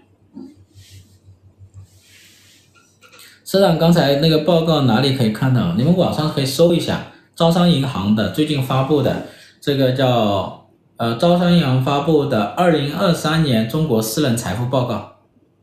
[3.44, 5.74] 社长刚才那个报告哪里可以看到？
[5.74, 9.28] 你们网上可以搜一下，招商银行的最近发布的
[9.62, 10.66] 这个叫
[10.98, 15.18] 呃，招商银行发布的二零二三年中国私人财富报告，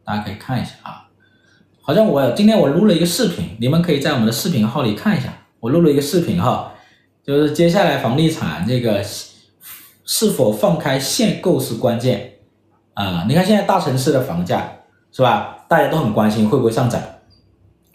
[0.05, 1.02] 大家可以看一下啊。
[1.85, 5.35] 好像我今天我录了一个视频，你们可以在我们的视频号里看一下。
[5.59, 6.73] 我录了一个视频哈，
[7.25, 9.05] 就是接下来房地产这个
[10.05, 12.35] 是否放开限购是关键
[12.95, 13.25] 啊。
[13.29, 14.73] 你看现在大城市的房价
[15.11, 15.65] 是吧？
[15.69, 17.03] 大家都很关心会不会上涨。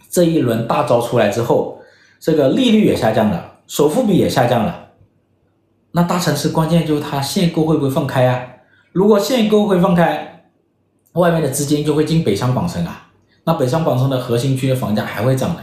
[0.10, 1.80] 这一轮大招出来之后，
[2.20, 4.90] 这个利率也下降了，首付比也下降了。
[5.92, 8.42] 那大城市关键就是它限购会不会放开啊？
[8.92, 10.44] 如果限购会放开，
[11.14, 13.07] 外面的资金就会进北上广深啊。
[13.48, 15.62] 那北上广深的核心区的房价还会涨的，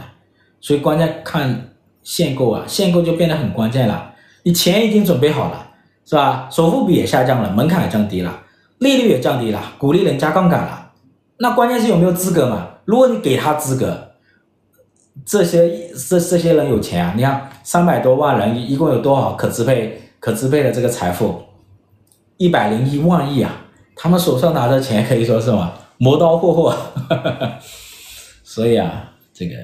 [0.59, 1.69] 所以关键看
[2.01, 4.11] 限购啊，限购就变得很关键了。
[4.41, 5.67] 你钱已经准备好了，
[6.03, 6.49] 是吧？
[6.51, 8.39] 首付比也下降了，门槛也降低了，
[8.79, 10.93] 利率也降低了，鼓励人加杠杆了。
[11.37, 12.69] 那关键是有没有资格嘛？
[12.85, 14.13] 如果你给他资格，
[15.23, 21.39] 这些这这些人有钱啊，你看三百多万人一共有多少可支配可支配的这个财富？
[22.37, 23.51] 一百零一万亿啊，
[23.95, 25.71] 他们手上拿的钱可以说是什么？
[25.97, 26.77] 磨刀霍霍，
[28.43, 29.55] 所以啊，这个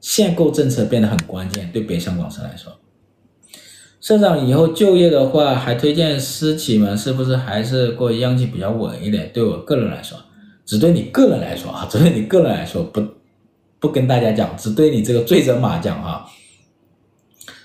[0.00, 2.78] 限购政策变得很关键，对北上广深来说。
[4.00, 6.96] 社长以后就业的话，还推荐私企吗？
[6.96, 9.30] 是不是还是过央企比较稳一点？
[9.32, 10.18] 对我个人来说，
[10.64, 13.02] 只对你个人来说啊， 只对你个人来说，不
[13.78, 16.26] 不跟大家讲，只对你这个罪责马讲啊。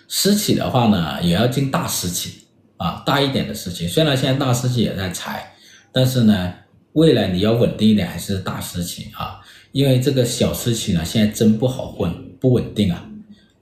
[0.08, 2.43] 私企的话呢，也要进大私企
[2.78, 3.88] 啊，大一点的私企。
[3.88, 5.51] 虽然现在大私企也在裁。
[5.96, 6.54] 但是呢，
[6.91, 9.39] 未来你要稳定一点，还是大私企啊？
[9.72, 13.06] 因为这个小私企呢，现在真不好混，不稳定啊。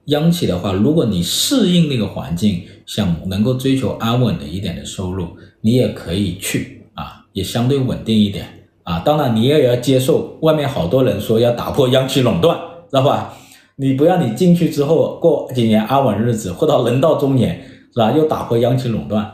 [0.05, 5.27] 央企的话，如果你适应那个环境，想能够追求安稳的一点的收入，
[5.61, 8.47] 你也可以去啊，也相对稳定一点
[8.81, 8.97] 啊。
[9.01, 12.57] 当然，你也要接受外面好多人说要打破央企垄断，
[12.89, 13.31] 知道吧？
[13.75, 17.63] 你不要你进去之后过几年安稳日子，或到人到中年，
[17.93, 18.11] 是吧？
[18.11, 19.31] 又打破央企垄断。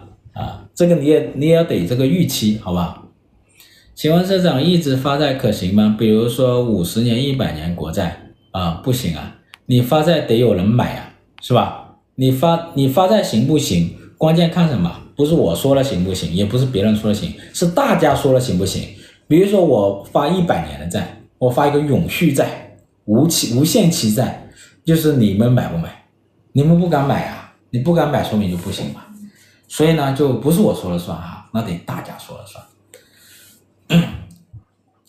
[0.79, 3.03] 这个你也你也要得这个预期，好吧？
[3.93, 5.97] 请问社长，一直发债可行吗？
[5.99, 8.17] 比如说五十年、一百年国债
[8.51, 11.11] 啊，不行啊，你发债得有人买啊，
[11.41, 11.97] 是吧？
[12.15, 13.93] 你发你发债行不行？
[14.17, 14.89] 关键看什么？
[15.17, 18.81] 不是我说了行不行，也不是别人说了行，是大家说了行不行？
[19.27, 24.47] 比如说我发一百年的债，我发一个永续债，无期无限期债，
[24.85, 26.05] 就是你们买不买？
[26.53, 27.53] 你们不敢买啊？
[27.69, 29.01] 你不敢买，说明就不行嘛。
[29.69, 32.65] 所以呢，就不是我说了算哈，那得大家说了算。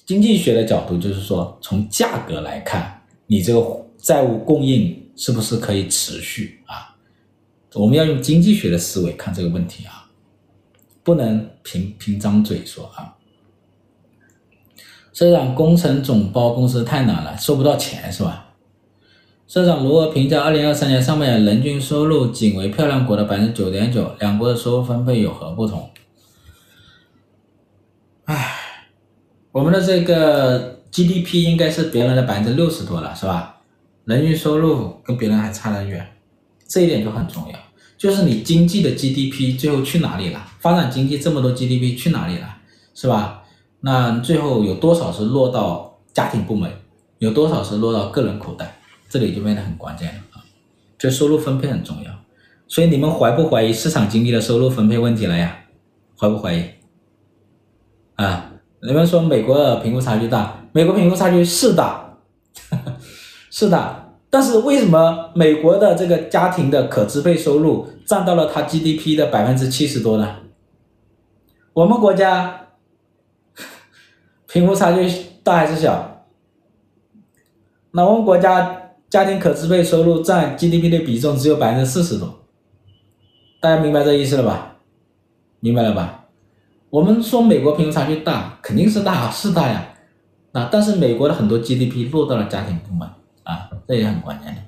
[0.04, 6.94] 经济学的角度就是说，从价格来看，你这个债务供应是不是可以持续啊？
[7.74, 10.10] 我们要用经济学的思维看这个问题啊，
[11.02, 13.16] 不能凭凭张嘴说啊。
[15.12, 18.49] 虽然，工程总包公司太难了，收不到钱是吧？
[19.50, 24.08] 社长如何评价二零二三年上半年人均收入仅为漂亮国的百分之九点九？
[24.20, 25.90] 两国的收入分配有何不同？
[28.26, 28.54] 唉，
[29.50, 33.56] 我们的这个 GDP 应该是别人的百分之六十多了，是吧？
[34.04, 36.06] 人均收入跟别人还差得远。
[36.68, 37.58] 这一点就很重要，
[37.98, 40.46] 就是你经济的 GDP 最后去哪里了？
[40.60, 42.46] 发展经济这么多 GDP 去哪里了？
[42.94, 43.42] 是吧？
[43.80, 46.70] 那最后有多少是落到家庭部门，
[47.18, 48.76] 有多少是落到个人口袋？
[49.10, 50.44] 这里就变得很关键了啊！
[50.96, 52.12] 就收入分配很重要，
[52.68, 55.64] 所以你们怀不怀疑市场经济的收入分配问题了呀？
[56.16, 56.64] 怀不怀疑？
[58.14, 58.52] 啊，
[58.82, 62.18] 你们说美国的贫富差距大，美国贫富差距是大，
[63.50, 64.12] 是的。
[64.32, 70.36] 但是为什么美国的这个家庭的可支配收入占到了它 GDP 的百分之七十多呢？
[71.72, 72.68] 我们国家
[74.46, 75.10] 贫富差距
[75.42, 76.26] 大还是小？
[77.90, 78.79] 那我们国家
[79.10, 82.42] 家庭可支配收入占 GDP 的比重只有百分之四十多，
[83.60, 84.76] 大家明白这意思了吧？
[85.58, 86.26] 明白了吧？
[86.90, 89.94] 我们说美国贫富差距大，肯定是大，是大呀。
[90.52, 93.08] 那但是美国的很多 GDP 落到了家庭部门。
[93.42, 94.62] 啊，这也很关键的。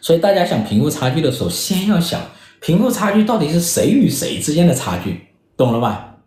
[0.00, 2.20] 所以大家想贫富差距的时候，先要想
[2.60, 6.18] 贫富差距到底是谁与谁之间的差距，懂了吧？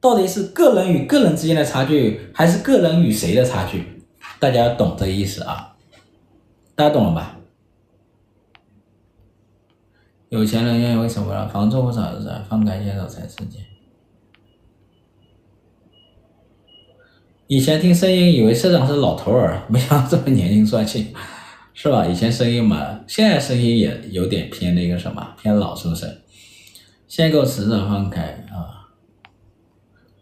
[0.00, 4.04] 到底是个人与个人之间的差距，还是个人与谁的差距？
[4.38, 5.71] 大家要懂这意思啊！
[6.74, 7.38] 大家懂了吧？
[10.30, 11.46] 有钱人愿意为什么呢？
[11.48, 13.58] 房租不炒是放开接受才刺激。
[17.46, 21.14] 以前听声音以为社长是老头儿， 没想到这么年轻帅气，
[21.74, 22.06] 是吧？
[22.06, 26.22] 以前声音嘛，现在声音也有点偏那个什么，偏老，是不是？
[27.06, 28.88] 限购迟早放开啊！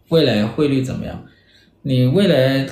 [0.08, 1.24] 未来汇率怎么样？
[1.82, 2.68] 你未来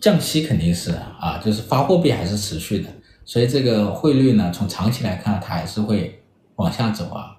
[0.00, 2.88] 降息肯定是啊，就是发货币还是持续的，
[3.26, 6.22] 所以这个汇率呢，从长期来看，它还是会
[6.54, 7.35] 往下走啊。